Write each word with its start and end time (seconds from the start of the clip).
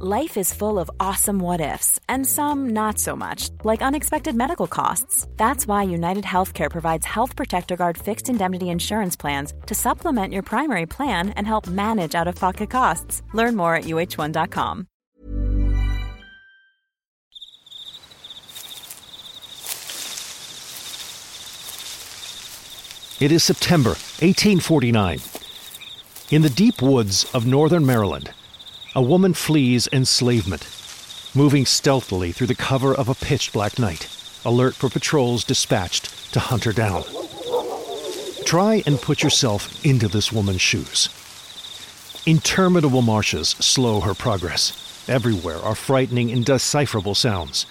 Life 0.00 0.36
is 0.36 0.52
full 0.52 0.80
of 0.80 0.90
awesome 0.98 1.38
what 1.38 1.60
ifs, 1.60 2.00
and 2.08 2.26
some 2.26 2.70
not 2.70 2.98
so 2.98 3.14
much, 3.14 3.50
like 3.62 3.80
unexpected 3.80 4.34
medical 4.34 4.66
costs. 4.66 5.28
That's 5.36 5.68
why 5.68 5.84
United 5.84 6.24
Healthcare 6.24 6.68
provides 6.68 7.06
Health 7.06 7.36
Protector 7.36 7.76
Guard 7.76 7.96
fixed 7.96 8.28
indemnity 8.28 8.70
insurance 8.70 9.14
plans 9.14 9.54
to 9.66 9.74
supplement 9.76 10.32
your 10.32 10.42
primary 10.42 10.86
plan 10.86 11.28
and 11.36 11.46
help 11.46 11.68
manage 11.68 12.16
out 12.16 12.26
of 12.26 12.34
pocket 12.34 12.70
costs. 12.70 13.22
Learn 13.34 13.54
more 13.54 13.76
at 13.76 13.84
uh1.com. 13.84 14.88
It 23.20 23.30
is 23.30 23.44
September 23.44 23.90
1849. 23.90 25.20
In 26.30 26.42
the 26.42 26.50
deep 26.50 26.82
woods 26.82 27.32
of 27.32 27.46
northern 27.46 27.86
Maryland, 27.86 28.32
a 28.96 29.02
woman 29.02 29.34
flees 29.34 29.88
enslavement, 29.92 30.68
moving 31.34 31.66
stealthily 31.66 32.30
through 32.30 32.46
the 32.46 32.54
cover 32.54 32.94
of 32.94 33.08
a 33.08 33.14
pitch 33.14 33.52
black 33.52 33.76
night, 33.76 34.08
alert 34.44 34.74
for 34.74 34.88
patrols 34.88 35.42
dispatched 35.42 36.32
to 36.32 36.38
hunt 36.38 36.62
her 36.62 36.72
down. 36.72 37.02
Try 38.44 38.84
and 38.86 39.00
put 39.00 39.22
yourself 39.22 39.84
into 39.84 40.06
this 40.06 40.30
woman's 40.30 40.60
shoes. 40.60 41.08
Interminable 42.24 43.02
marshes 43.02 43.48
slow 43.48 44.00
her 44.00 44.14
progress. 44.14 45.08
Everywhere 45.08 45.58
are 45.58 45.74
frightening, 45.74 46.30
indecipherable 46.30 47.16
sounds. 47.16 47.66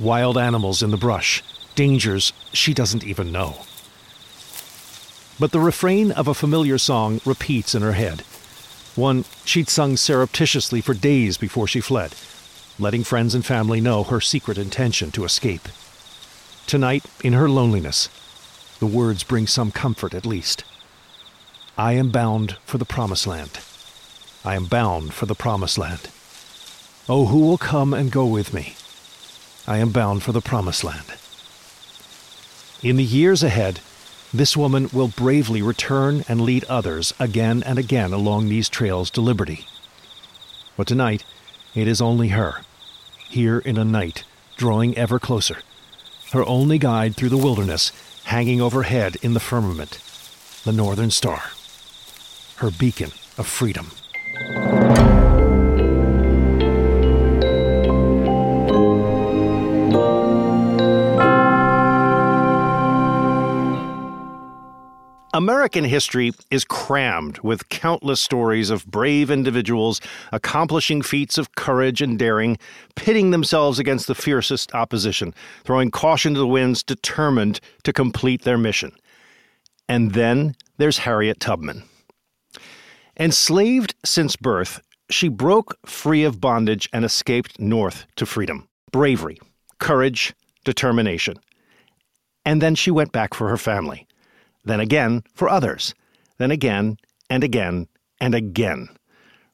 Wild 0.00 0.36
animals 0.36 0.82
in 0.82 0.90
the 0.90 0.96
brush, 0.96 1.42
dangers 1.76 2.32
she 2.52 2.74
doesn't 2.74 3.04
even 3.04 3.30
know. 3.30 3.64
But 5.38 5.52
the 5.52 5.60
refrain 5.60 6.10
of 6.10 6.26
a 6.26 6.34
familiar 6.34 6.78
song 6.78 7.20
repeats 7.24 7.76
in 7.76 7.82
her 7.82 7.92
head 7.92 8.24
one 8.96 9.24
she'd 9.44 9.68
sung 9.68 9.96
surreptitiously 9.96 10.80
for 10.80 10.94
days 10.94 11.36
before 11.36 11.66
she 11.66 11.80
fled, 11.80 12.14
letting 12.78 13.04
friends 13.04 13.34
and 13.34 13.44
family 13.44 13.80
know 13.80 14.02
her 14.04 14.20
secret 14.20 14.58
intention 14.58 15.10
to 15.12 15.24
escape. 15.24 15.68
Tonight, 16.66 17.04
in 17.22 17.32
her 17.32 17.48
loneliness, 17.48 18.08
the 18.78 18.86
words 18.86 19.22
bring 19.22 19.46
some 19.46 19.70
comfort 19.70 20.14
at 20.14 20.26
least. 20.26 20.64
I 21.76 21.92
am 21.92 22.10
bound 22.10 22.56
for 22.64 22.78
the 22.78 22.84
Promised 22.84 23.26
Land. 23.26 23.60
I 24.44 24.54
am 24.54 24.66
bound 24.66 25.12
for 25.12 25.26
the 25.26 25.34
Promised 25.34 25.78
Land. 25.78 26.08
Oh, 27.08 27.26
who 27.26 27.40
will 27.40 27.58
come 27.58 27.92
and 27.92 28.10
go 28.10 28.26
with 28.26 28.54
me? 28.54 28.76
I 29.66 29.78
am 29.78 29.90
bound 29.90 30.22
for 30.22 30.32
the 30.32 30.40
Promised 30.40 30.84
Land. 30.84 31.14
In 32.82 32.96
the 32.96 33.04
years 33.04 33.42
ahead, 33.42 33.80
this 34.34 34.56
woman 34.56 34.88
will 34.92 35.06
bravely 35.06 35.62
return 35.62 36.24
and 36.26 36.40
lead 36.40 36.64
others 36.64 37.14
again 37.20 37.62
and 37.62 37.78
again 37.78 38.12
along 38.12 38.48
these 38.48 38.68
trails 38.68 39.08
to 39.08 39.20
liberty. 39.20 39.64
But 40.76 40.88
tonight, 40.88 41.24
it 41.72 41.86
is 41.86 42.00
only 42.00 42.28
her, 42.30 42.62
here 43.28 43.60
in 43.60 43.78
a 43.78 43.84
night, 43.84 44.24
drawing 44.56 44.98
ever 44.98 45.20
closer, 45.20 45.58
her 46.32 46.44
only 46.48 46.78
guide 46.78 47.14
through 47.14 47.28
the 47.28 47.36
wilderness, 47.36 47.92
hanging 48.24 48.60
overhead 48.60 49.16
in 49.22 49.34
the 49.34 49.40
firmament, 49.40 50.00
the 50.64 50.72
Northern 50.72 51.12
Star, 51.12 51.42
her 52.56 52.72
beacon 52.72 53.12
of 53.38 53.46
freedom. 53.46 53.92
American 65.34 65.82
history 65.82 66.30
is 66.52 66.64
crammed 66.64 67.40
with 67.40 67.68
countless 67.68 68.20
stories 68.20 68.70
of 68.70 68.86
brave 68.86 69.32
individuals 69.32 70.00
accomplishing 70.30 71.02
feats 71.02 71.38
of 71.38 71.56
courage 71.56 72.00
and 72.00 72.16
daring, 72.16 72.56
pitting 72.94 73.32
themselves 73.32 73.80
against 73.80 74.06
the 74.06 74.14
fiercest 74.14 74.72
opposition, 74.76 75.34
throwing 75.64 75.90
caution 75.90 76.34
to 76.34 76.38
the 76.38 76.46
winds, 76.46 76.84
determined 76.84 77.58
to 77.82 77.92
complete 77.92 78.42
their 78.42 78.56
mission. 78.56 78.92
And 79.88 80.12
then 80.12 80.54
there's 80.76 80.98
Harriet 80.98 81.40
Tubman. 81.40 81.82
Enslaved 83.18 83.96
since 84.04 84.36
birth, 84.36 84.80
she 85.10 85.26
broke 85.26 85.76
free 85.84 86.22
of 86.22 86.40
bondage 86.40 86.88
and 86.92 87.04
escaped 87.04 87.58
north 87.58 88.06
to 88.14 88.24
freedom. 88.24 88.68
Bravery, 88.92 89.40
courage, 89.80 90.32
determination. 90.64 91.38
And 92.44 92.62
then 92.62 92.76
she 92.76 92.92
went 92.92 93.10
back 93.10 93.34
for 93.34 93.48
her 93.48 93.58
family 93.58 94.06
then 94.64 94.80
again 94.80 95.22
for 95.34 95.48
others, 95.48 95.94
then 96.38 96.50
again 96.50 96.96
and 97.30 97.44
again 97.44 97.88
and 98.20 98.34
again, 98.34 98.88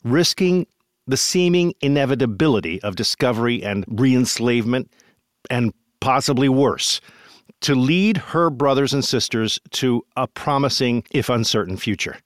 risking 0.05 0.67
the 1.07 1.17
seeming 1.17 1.75
inevitability 1.81 2.81
of 2.83 2.97
discovery 2.97 3.63
and 3.63 3.85
reenslavement, 3.89 4.91
and 5.49 5.73
possibly 6.01 6.49
worse, 6.49 7.01
to 7.61 7.75
lead 7.75 8.17
her 8.17 8.49
brothers 8.49 8.95
and 8.95 9.05
sisters 9.05 9.59
to 9.71 10.05
a 10.17 10.27
promising, 10.27 11.03
if 11.11 11.29
uncertain, 11.29 11.77
future. 11.77 12.17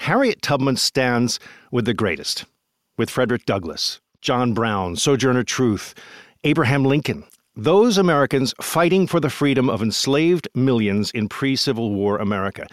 Harriet 0.00 0.42
Tubman 0.42 0.76
stands 0.76 1.38
with 1.70 1.84
the 1.84 1.94
greatest, 1.94 2.44
with 2.96 3.10
Frederick 3.10 3.44
Douglass, 3.46 4.00
John 4.20 4.54
Brown, 4.54 4.96
Sojourner 4.96 5.44
Truth, 5.44 5.94
Abraham 6.44 6.84
Lincoln, 6.84 7.24
those 7.56 7.96
Americans 7.96 8.54
fighting 8.60 9.06
for 9.06 9.18
the 9.18 9.30
freedom 9.30 9.70
of 9.70 9.82
enslaved 9.82 10.46
millions 10.54 11.10
in 11.12 11.28
pre 11.28 11.56
Civil 11.56 11.94
War 11.94 12.18
America. 12.18 12.66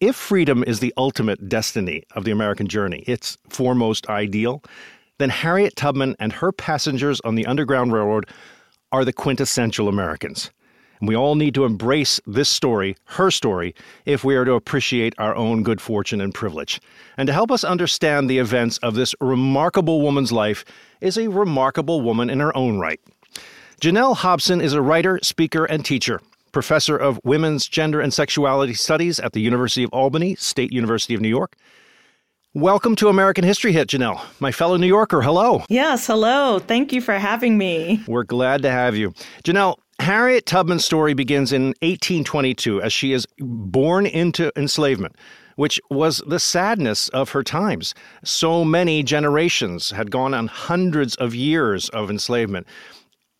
If 0.00 0.14
freedom 0.14 0.62
is 0.62 0.78
the 0.78 0.94
ultimate 0.96 1.48
destiny 1.48 2.04
of 2.12 2.24
the 2.24 2.30
American 2.30 2.68
journey, 2.68 3.00
its 3.08 3.36
foremost 3.48 4.08
ideal, 4.08 4.62
then 5.18 5.30
Harriet 5.30 5.74
Tubman 5.74 6.14
and 6.20 6.32
her 6.32 6.52
passengers 6.52 7.20
on 7.22 7.34
the 7.34 7.46
Underground 7.46 7.92
Railroad 7.92 8.26
are 8.92 9.04
the 9.04 9.12
quintessential 9.12 9.88
Americans. 9.88 10.52
And 11.00 11.08
we 11.08 11.16
all 11.16 11.34
need 11.34 11.54
to 11.54 11.64
embrace 11.64 12.20
this 12.24 12.48
story, 12.48 12.96
her 13.04 13.32
story, 13.32 13.74
if 14.04 14.22
we 14.22 14.36
are 14.36 14.44
to 14.44 14.54
appreciate 14.54 15.14
our 15.18 15.34
own 15.34 15.64
good 15.64 15.80
fortune 15.80 16.20
and 16.20 16.32
privilege. 16.32 16.80
And 17.16 17.26
to 17.26 17.32
help 17.32 17.50
us 17.50 17.64
understand 17.64 18.30
the 18.30 18.38
events 18.38 18.78
of 18.78 18.94
this 18.94 19.16
remarkable 19.20 20.00
woman's 20.00 20.30
life 20.30 20.64
is 21.00 21.18
a 21.18 21.28
remarkable 21.28 22.00
woman 22.00 22.30
in 22.30 22.38
her 22.38 22.56
own 22.56 22.78
right. 22.78 23.00
Janell 23.80 24.16
Hobson 24.16 24.60
is 24.60 24.72
a 24.72 24.82
writer, 24.82 25.20
speaker, 25.22 25.64
and 25.64 25.84
teacher, 25.84 26.20
professor 26.50 26.96
of 26.96 27.20
women's 27.22 27.68
gender 27.68 28.00
and 28.00 28.12
sexuality 28.12 28.74
studies 28.74 29.20
at 29.20 29.34
the 29.34 29.40
University 29.40 29.84
of 29.84 29.90
Albany, 29.92 30.34
State 30.34 30.72
University 30.72 31.14
of 31.14 31.20
New 31.20 31.28
York. 31.28 31.54
Welcome 32.54 32.96
to 32.96 33.08
American 33.08 33.44
History 33.44 33.70
Hit, 33.70 33.90
Janell, 33.90 34.20
my 34.40 34.50
fellow 34.50 34.78
New 34.78 34.88
Yorker. 34.88 35.22
Hello. 35.22 35.62
Yes, 35.68 36.08
hello. 36.08 36.58
Thank 36.58 36.92
you 36.92 37.00
for 37.00 37.14
having 37.14 37.56
me. 37.56 38.02
We're 38.08 38.24
glad 38.24 38.62
to 38.62 38.70
have 38.72 38.96
you. 38.96 39.14
Janell, 39.44 39.76
Harriet 40.00 40.44
Tubman's 40.44 40.84
story 40.84 41.14
begins 41.14 41.52
in 41.52 41.66
1822 41.82 42.82
as 42.82 42.92
she 42.92 43.12
is 43.12 43.28
born 43.38 44.06
into 44.06 44.50
enslavement 44.56 45.14
which 45.58 45.80
was 45.90 46.22
the 46.24 46.38
sadness 46.38 47.08
of 47.08 47.30
her 47.30 47.42
times. 47.42 47.92
So 48.22 48.64
many 48.64 49.02
generations 49.02 49.90
had 49.90 50.12
gone 50.12 50.32
on 50.32 50.46
hundreds 50.46 51.16
of 51.16 51.34
years 51.34 51.88
of 51.88 52.10
enslavement 52.10 52.64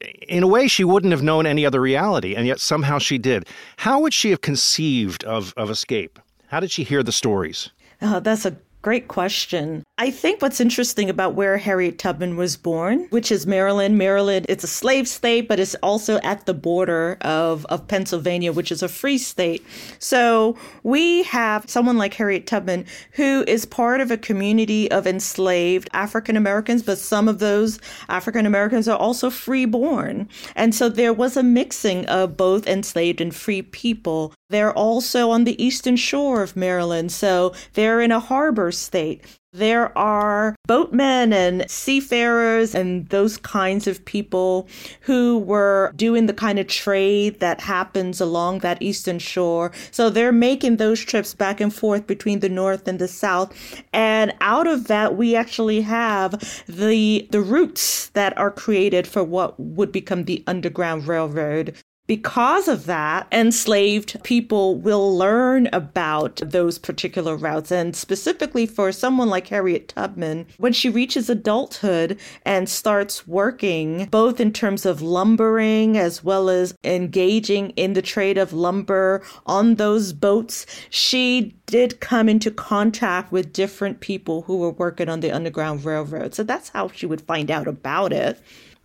in 0.01 0.43
a 0.43 0.47
way, 0.47 0.69
she 0.69 0.85
wouldn't 0.85 1.13
have 1.13 1.23
known 1.23 1.47
any 1.47 1.67
other 1.67 1.81
reality, 1.81 2.35
and 2.35 2.47
yet 2.47 2.61
somehow 2.61 2.99
she 2.99 3.19
did. 3.19 3.47
How 3.79 4.01
would 4.01 4.15
she 4.15 4.31
have 4.31 4.41
conceived 4.41 5.25
of, 5.25 5.53
of 5.57 5.71
escape? 5.71 6.19
How 6.49 6.61
did 6.61 6.71
she 6.71 6.85
hear 6.85 7.03
the 7.03 7.13
stories? 7.13 7.71
Oh, 8.01 8.21
that's 8.21 8.47
a 8.47 8.57
Great 8.81 9.09
question. 9.09 9.83
I 9.99 10.13
think 10.13 10.41
what's 10.41 10.61
interesting 10.61 11.11
about 11.11 11.35
where 11.35 11.59
Harriet 11.59 11.99
Tubman 11.99 12.37
was 12.37 12.57
born, 12.57 13.09
which 13.11 13.33
is 13.33 13.45
Maryland. 13.45 13.99
Maryland, 13.99 14.47
it's 14.49 14.63
a 14.63 14.69
slave 14.69 15.09
state, 15.09 15.49
but 15.49 15.59
it's 15.59 15.75
also 15.77 16.19
at 16.19 16.47
the 16.47 16.55
border 16.55 17.19
of, 17.23 17.67
of 17.67 17.89
Pennsylvania, 17.89 18.53
which 18.53 18.71
is 18.71 18.81
a 18.81 18.89
free 18.89 19.19
state. 19.19 19.67
So 19.99 20.57
we 20.85 21.25
have 21.25 21.69
someone 21.69 21.99
like 21.99 22.15
Harriet 22.15 22.47
Tubman 22.47 22.87
who 23.13 23.45
is 23.49 23.65
part 23.65 24.01
of 24.01 24.13
a 24.13 24.17
community 24.17 24.89
of 24.93 25.09
enslaved 25.09 25.91
African 25.93 26.37
Americans, 26.37 26.85
but 26.85 26.99
some 26.99 27.27
of 27.27 27.41
those 27.41 27.81
African 28.09 28.47
Americans 28.47 28.87
are 28.87 28.97
also 28.99 29.29
freeborn. 29.29 30.29
And 30.55 30.73
so 30.73 30.89
there 30.89 31.13
was 31.13 31.37
a 31.37 31.43
mixing 31.43 32.07
of 32.07 32.37
both 32.37 32.69
enslaved 32.69 33.21
and 33.21 33.35
free 33.35 33.63
people 33.63 34.33
They're 34.51 34.73
also 34.73 35.31
on 35.31 35.45
the 35.45 35.63
eastern 35.63 35.97
shore 35.97 36.43
of 36.43 36.57
Maryland, 36.57 37.13
so 37.13 37.53
they're 37.75 38.01
in 38.01 38.11
a 38.11 38.21
harbor 38.21 38.73
state. 38.73 39.23
There 39.53 39.97
are 39.97 40.55
boatmen 40.67 41.33
and 41.33 41.71
seafarers 41.71 42.75
and 42.75 43.09
those 43.09 43.39
kinds 43.39 43.87
of 43.87 44.05
people 44.05 44.69
who 45.01 45.39
were 45.39 45.93
doing 45.97 46.27
the 46.27 46.35
kind 46.35 46.59
of 46.59 46.67
trade 46.67 47.41
that 47.41 47.63
happens 47.63 48.21
along 48.21 48.59
that 48.59 48.83
eastern 48.83 49.19
shore. 49.19 49.73
So 49.91 50.11
they're 50.11 50.33
making 50.33 50.77
those 50.77 51.01
trips 51.01 51.35
back 51.35 51.61
and 51.61 51.75
forth 51.75 52.07
between 52.07 52.41
the 52.41 52.51
north 52.51 52.87
and 52.87 52.99
the 52.99 53.09
south. 53.09 53.55
And 53.93 54.35
out 54.43 54.67
of 54.67 54.87
that, 54.89 55.17
we 55.17 55.35
actually 55.35 55.81
have 55.81 56.65
the, 56.69 57.27
the 57.31 57.41
routes 57.41 58.09
that 58.11 58.37
are 58.37 58.51
created 58.51 59.07
for 59.07 59.25
what 59.25 59.59
would 59.59 59.93
become 59.93 60.25
the 60.25 60.45
Underground 60.47 61.07
Railroad 61.07 61.75
because 62.09 62.69
of 62.69 62.87
that, 62.87 63.29
enslaved 63.31 64.25
people 64.25 64.77
will 64.77 65.17
learn 65.17 65.69
about 65.75 66.37
those 66.37 66.79
particular 66.79 67.37
routes. 67.37 67.71
And 67.71 67.95
specifically 67.95 68.65
for 68.65 68.91
someone 68.93 69.29
like 69.29 69.49
Harriet 69.49 69.89
Tubman, 69.89 70.47
when 70.57 70.73
she 70.73 70.89
reaches 70.89 71.29
adulthood 71.29 72.19
and 72.47 72.67
starts 72.67 73.29
working, 73.29 74.07
both 74.07 74.41
in 74.41 74.55
terms 74.55 74.87
of 74.87 75.03
lumbering 75.03 75.99
as 75.99 76.25
well 76.25 76.49
as 76.49 76.75
engaging 76.83 77.71
in 77.71 77.93
the 77.93 78.03
trade 78.03 78.39
of 78.39 78.55
lumber 78.55 79.23
on 79.45 79.75
those 79.75 80.15
boats, 80.15 80.65
she 80.89 81.55
did 81.67 82.01
come 82.01 82.27
into 82.31 82.51
contact 82.51 83.31
with 83.31 83.53
different 83.53 84.01
people 84.01 84.43
who 84.43 84.57
were 84.57 84.71
working 84.71 85.11
on 85.11 85.21
the 85.21 85.31
Underground 85.31 85.85
Railroad. 85.85 86.35
So 86.35 86.43
that's 86.43 86.71
how 86.71 86.89
she 86.89 87.05
would 87.05 87.21
find 87.21 87.51
out 87.51 87.69
about 87.69 88.15
it. 88.15 88.41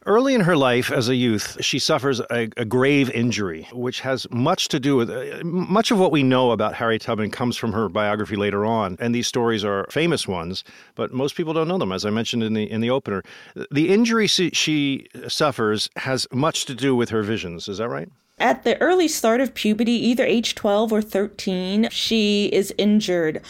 Early 0.05 0.33
in 0.35 0.41
her 0.41 0.57
life 0.57 0.91
as 0.91 1.07
a 1.07 1.15
youth, 1.15 1.57
she 1.61 1.79
suffers 1.79 2.19
a, 2.19 2.49
a, 2.57 2.65
grave 2.65 3.09
injury, 3.11 3.69
which 3.71 4.01
has 4.01 4.27
much 4.31 4.67
to 4.69 4.79
do 4.79 4.97
with 4.97 5.09
uh, 5.09 5.41
much 5.45 5.91
of 5.91 5.99
what 5.99 6.11
we 6.11 6.23
know 6.23 6.51
about 6.51 6.73
Harriet 6.73 7.03
Tubman 7.03 7.31
comes 7.31 7.55
from 7.55 7.71
her 7.71 7.87
biography 7.87 8.35
later 8.35 8.65
on, 8.65 8.97
and 8.99 9.15
these 9.15 9.27
stories 9.27 9.63
are 9.63 9.87
famous 9.89 10.27
ones, 10.27 10.65
but 10.95 11.13
most 11.13 11.35
people 11.35 11.53
don't 11.53 11.69
know 11.69 11.77
them. 11.77 11.93
As 11.93 12.05
I 12.05 12.09
mentioned 12.09 12.43
in 12.43 12.53
the 12.53 12.69
in 12.69 12.81
the 12.81 12.89
opener, 12.89 13.23
the 13.71 13.93
injury 13.93 14.27
she, 14.27 14.49
she 14.49 15.07
suffers 15.29 15.89
has 15.95 16.27
much 16.33 16.65
to 16.65 16.75
do 16.75 16.95
with 16.95 17.09
her 17.09 17.23
visions. 17.23 17.69
Is 17.69 17.77
that 17.77 17.87
right? 17.87 18.09
At 18.39 18.63
the 18.63 18.81
early 18.81 19.07
start 19.07 19.39
of 19.39 19.53
puberty, 19.53 19.93
either 19.93 20.25
age 20.25 20.55
12 20.55 20.91
or 20.91 21.01
13, 21.01 21.87
she 21.91 22.47
is 22.47 22.73
injured 22.77 23.41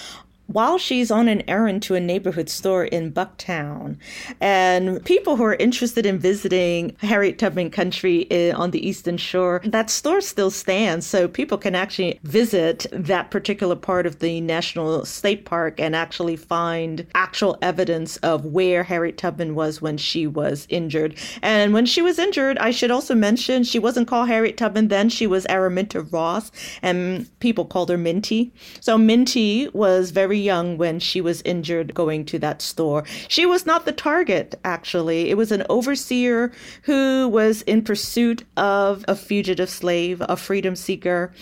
while 0.48 0.78
she's 0.78 1.10
on 1.10 1.28
an 1.28 1.42
errand 1.48 1.82
to 1.84 1.96
a 1.96 2.00
neighborhood 2.00 2.50
store 2.50 2.86
in 2.86 3.12
Bucktown. 3.12 3.98
And 4.42 5.04
people 5.06 5.36
who 5.36 5.44
are 5.44 5.56
interested 5.56 6.06
in 6.06 6.20
visiting 6.20 6.96
Harriet 7.00 7.40
Tubman 7.40 7.72
Country 7.72 8.30
eh, 8.32 8.52
on 8.52 8.72
the 8.72 8.86
Eastern 8.88 9.18
Shore, 9.18 9.62
that 9.66 9.90
store 9.90 10.22
still 10.22 10.52
stands. 10.52 11.06
So 11.06 11.28
people 11.28 11.58
can 11.58 11.76
actually 11.76 12.20
visit 12.24 12.86
that 12.92 13.32
particular 13.32 13.76
part 13.76 14.06
of 14.06 14.20
the 14.20 14.42
National 14.42 15.06
State 15.06 15.46
Park 15.46 15.80
and 15.80 15.96
actually 15.96 16.36
find 16.36 17.08
actual 17.16 17.58
evidence 17.62 18.18
of 18.18 18.46
where 18.46 18.84
Harriet 18.84 19.18
Tubman 19.18 19.56
was 19.56 19.82
when 19.82 19.98
she 19.98 20.28
was 20.28 20.68
injured. 20.70 21.16
And 21.42 21.74
when 21.74 21.86
she 21.86 22.02
was 22.02 22.20
injured, 22.20 22.58
I 22.58 22.72
should 22.72 22.92
also 22.92 23.16
mention 23.16 23.64
she 23.64 23.80
wasn't 23.80 24.08
called 24.08 24.28
Harriet 24.28 24.58
Tubman 24.58 24.90
then, 24.90 25.10
she 25.10 25.26
was 25.28 25.46
Araminta 25.46 26.02
Ross, 26.12 26.52
and 26.82 27.28
people 27.40 27.66
called 27.66 27.90
her 27.90 27.98
Minty. 27.98 28.52
So 28.82 28.98
Minty 28.98 29.70
was 29.70 30.12
very 30.12 30.33
young 30.40 30.78
when 30.78 31.00
she 31.00 31.22
was 31.22 31.42
injured 31.44 31.94
going 31.94 32.26
to 32.26 32.40
that 32.40 32.62
store. 32.62 33.04
She 33.28 33.46
was 33.46 33.66
not 33.66 33.86
the 33.86 33.92
target, 33.92 34.56
actually. 34.64 35.30
It 35.30 35.38
was 35.38 35.52
an 35.52 35.64
overseer 35.70 36.52
who 36.84 37.28
was 37.28 37.62
in 37.64 37.84
pursuit 37.84 38.44
of 38.58 39.06
a 39.08 39.16
fugitive 39.16 39.70
slave, 39.70 40.22
a 40.28 40.38
freedom 40.38 40.76
seeker, 40.76 41.34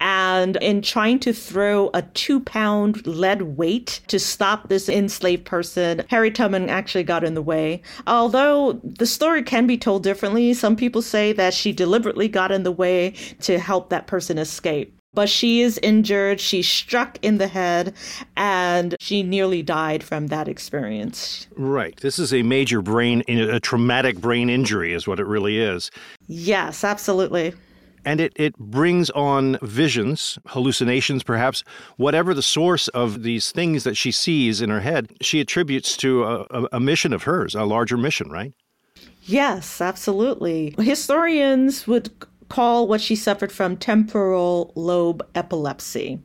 and 0.00 0.56
in 0.56 0.82
trying 0.82 1.18
to 1.20 1.32
throw 1.32 1.90
a 1.94 2.02
two 2.02 2.40
pound 2.40 3.06
lead 3.06 3.42
weight 3.42 4.00
to 4.08 4.18
stop 4.18 4.68
this 4.68 4.88
enslaved 4.88 5.44
person, 5.44 6.04
Harry 6.08 6.30
Tubman 6.30 6.68
actually 6.68 7.04
got 7.04 7.24
in 7.24 7.34
the 7.34 7.42
way. 7.42 7.82
Although 8.06 8.80
the 8.84 9.06
story 9.06 9.42
can 9.42 9.66
be 9.66 9.78
told 9.78 10.02
differently, 10.02 10.54
some 10.54 10.76
people 10.76 11.02
say 11.02 11.32
that 11.32 11.54
she 11.54 11.72
deliberately 11.72 12.28
got 12.28 12.52
in 12.52 12.62
the 12.62 12.72
way 12.72 13.14
to 13.40 13.58
help 13.58 13.90
that 13.90 14.06
person 14.06 14.38
escape 14.38 14.97
but 15.14 15.28
she 15.28 15.60
is 15.60 15.78
injured. 15.82 16.40
She's 16.40 16.68
struck 16.68 17.18
in 17.22 17.38
the 17.38 17.48
head 17.48 17.94
and 18.36 18.94
she 19.00 19.22
nearly 19.22 19.62
died 19.62 20.02
from 20.02 20.28
that 20.28 20.48
experience. 20.48 21.46
Right. 21.56 21.96
This 21.96 22.18
is 22.18 22.32
a 22.32 22.42
major 22.42 22.82
brain, 22.82 23.22
a 23.28 23.60
traumatic 23.60 24.20
brain 24.20 24.50
injury, 24.50 24.92
is 24.92 25.06
what 25.06 25.20
it 25.20 25.26
really 25.26 25.58
is. 25.58 25.90
Yes, 26.26 26.84
absolutely. 26.84 27.54
And 28.04 28.20
it, 28.20 28.32
it 28.36 28.56
brings 28.56 29.10
on 29.10 29.58
visions, 29.60 30.38
hallucinations, 30.46 31.22
perhaps, 31.22 31.64
whatever 31.96 32.32
the 32.32 32.42
source 32.42 32.88
of 32.88 33.22
these 33.22 33.50
things 33.50 33.84
that 33.84 33.96
she 33.96 34.12
sees 34.12 34.60
in 34.60 34.70
her 34.70 34.80
head, 34.80 35.12
she 35.20 35.40
attributes 35.40 35.96
to 35.98 36.24
a, 36.24 36.68
a 36.72 36.80
mission 36.80 37.12
of 37.12 37.24
hers, 37.24 37.54
a 37.54 37.64
larger 37.64 37.96
mission, 37.96 38.30
right? 38.30 38.54
Yes, 39.22 39.80
absolutely. 39.80 40.74
Historians 40.78 41.86
would 41.86 42.10
call 42.48 42.86
what 42.86 43.00
she 43.00 43.16
suffered 43.16 43.52
from 43.52 43.76
temporal 43.76 44.72
lobe 44.74 45.26
epilepsy. 45.34 46.20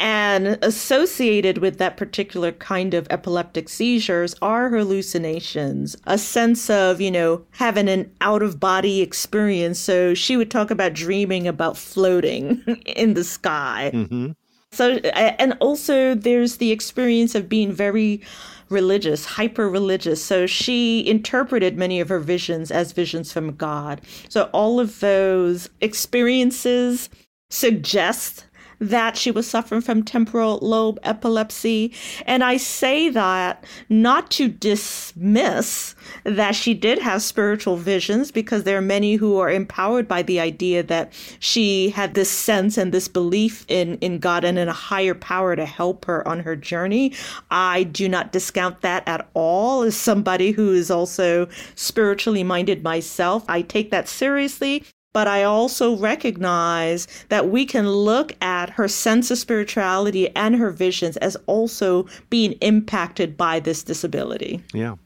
And 0.00 0.58
associated 0.62 1.58
with 1.58 1.76
that 1.76 1.98
particular 1.98 2.52
kind 2.52 2.94
of 2.94 3.06
epileptic 3.10 3.68
seizures 3.68 4.34
are 4.40 4.70
hallucinations, 4.70 5.94
a 6.04 6.16
sense 6.16 6.70
of, 6.70 7.02
you 7.02 7.10
know, 7.10 7.44
having 7.50 7.86
an 7.86 8.10
out 8.22 8.42
of 8.42 8.58
body 8.58 9.02
experience. 9.02 9.78
So 9.78 10.14
she 10.14 10.38
would 10.38 10.50
talk 10.50 10.70
about 10.70 10.94
dreaming 10.94 11.46
about 11.46 11.76
floating 11.76 12.62
in 12.86 13.12
the 13.12 13.24
sky. 13.24 13.90
Mm-hmm. 13.92 14.30
So, 14.72 14.94
and 14.96 15.56
also 15.60 16.14
there's 16.14 16.58
the 16.58 16.70
experience 16.70 17.34
of 17.34 17.48
being 17.48 17.72
very 17.72 18.20
religious, 18.68 19.24
hyper 19.24 19.68
religious. 19.68 20.24
So 20.24 20.46
she 20.46 21.06
interpreted 21.06 21.76
many 21.76 22.00
of 22.00 22.08
her 22.08 22.20
visions 22.20 22.70
as 22.70 22.92
visions 22.92 23.32
from 23.32 23.56
God. 23.56 24.00
So 24.28 24.44
all 24.52 24.78
of 24.78 25.00
those 25.00 25.68
experiences 25.80 27.10
suggest 27.50 28.46
that 28.80 29.16
she 29.16 29.30
was 29.30 29.48
suffering 29.48 29.80
from 29.80 30.02
temporal 30.02 30.58
lobe 30.62 30.98
epilepsy. 31.02 31.92
And 32.26 32.42
I 32.42 32.56
say 32.56 33.10
that 33.10 33.64
not 33.88 34.30
to 34.32 34.48
dismiss 34.48 35.94
that 36.24 36.54
she 36.54 36.74
did 36.74 36.98
have 36.98 37.22
spiritual 37.22 37.76
visions, 37.76 38.32
because 38.32 38.64
there 38.64 38.78
are 38.78 38.82
many 38.82 39.14
who 39.14 39.38
are 39.38 39.50
empowered 39.50 40.08
by 40.08 40.22
the 40.22 40.40
idea 40.40 40.82
that 40.82 41.12
she 41.38 41.90
had 41.90 42.14
this 42.14 42.30
sense 42.30 42.78
and 42.78 42.92
this 42.92 43.06
belief 43.06 43.64
in, 43.68 43.96
in 43.98 44.18
God 44.18 44.44
and 44.44 44.58
in 44.58 44.68
a 44.68 44.72
higher 44.72 45.14
power 45.14 45.54
to 45.54 45.66
help 45.66 46.06
her 46.06 46.26
on 46.26 46.40
her 46.40 46.56
journey. 46.56 47.12
I 47.50 47.84
do 47.84 48.08
not 48.08 48.32
discount 48.32 48.80
that 48.80 49.06
at 49.06 49.28
all. 49.34 49.82
As 49.82 49.96
somebody 49.96 50.52
who 50.52 50.72
is 50.72 50.90
also 50.90 51.48
spiritually 51.74 52.44
minded 52.44 52.82
myself, 52.82 53.44
I 53.48 53.62
take 53.62 53.90
that 53.90 54.08
seriously. 54.08 54.84
But 55.12 55.26
I 55.26 55.42
also 55.42 55.96
recognize 55.96 57.08
that 57.30 57.50
we 57.50 57.66
can 57.66 57.90
look 57.90 58.32
at 58.40 58.70
her 58.70 58.86
sense 58.86 59.30
of 59.30 59.38
spirituality 59.38 60.34
and 60.36 60.54
her 60.56 60.70
visions 60.70 61.16
as 61.16 61.36
also 61.46 62.06
being 62.28 62.52
impacted 62.60 63.36
by 63.36 63.60
this 63.60 63.82
disability. 63.82 64.62
Yeah. 64.72 64.96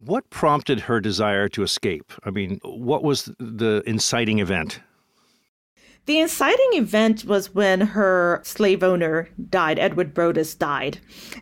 What 0.00 0.30
prompted 0.30 0.80
her 0.80 1.00
desire 1.00 1.48
to 1.50 1.62
escape? 1.62 2.12
I 2.24 2.30
mean, 2.30 2.60
what 2.64 3.02
was 3.02 3.24
the 3.38 3.82
inciting 3.86 4.38
event? 4.38 4.80
The 6.06 6.18
inciting 6.18 6.70
event 6.72 7.24
was 7.24 7.54
when 7.54 7.80
her 7.80 8.40
slave 8.42 8.82
owner 8.82 9.28
died, 9.48 9.78
Edward 9.78 10.14
Brodess 10.14 10.58
died. 10.58 10.98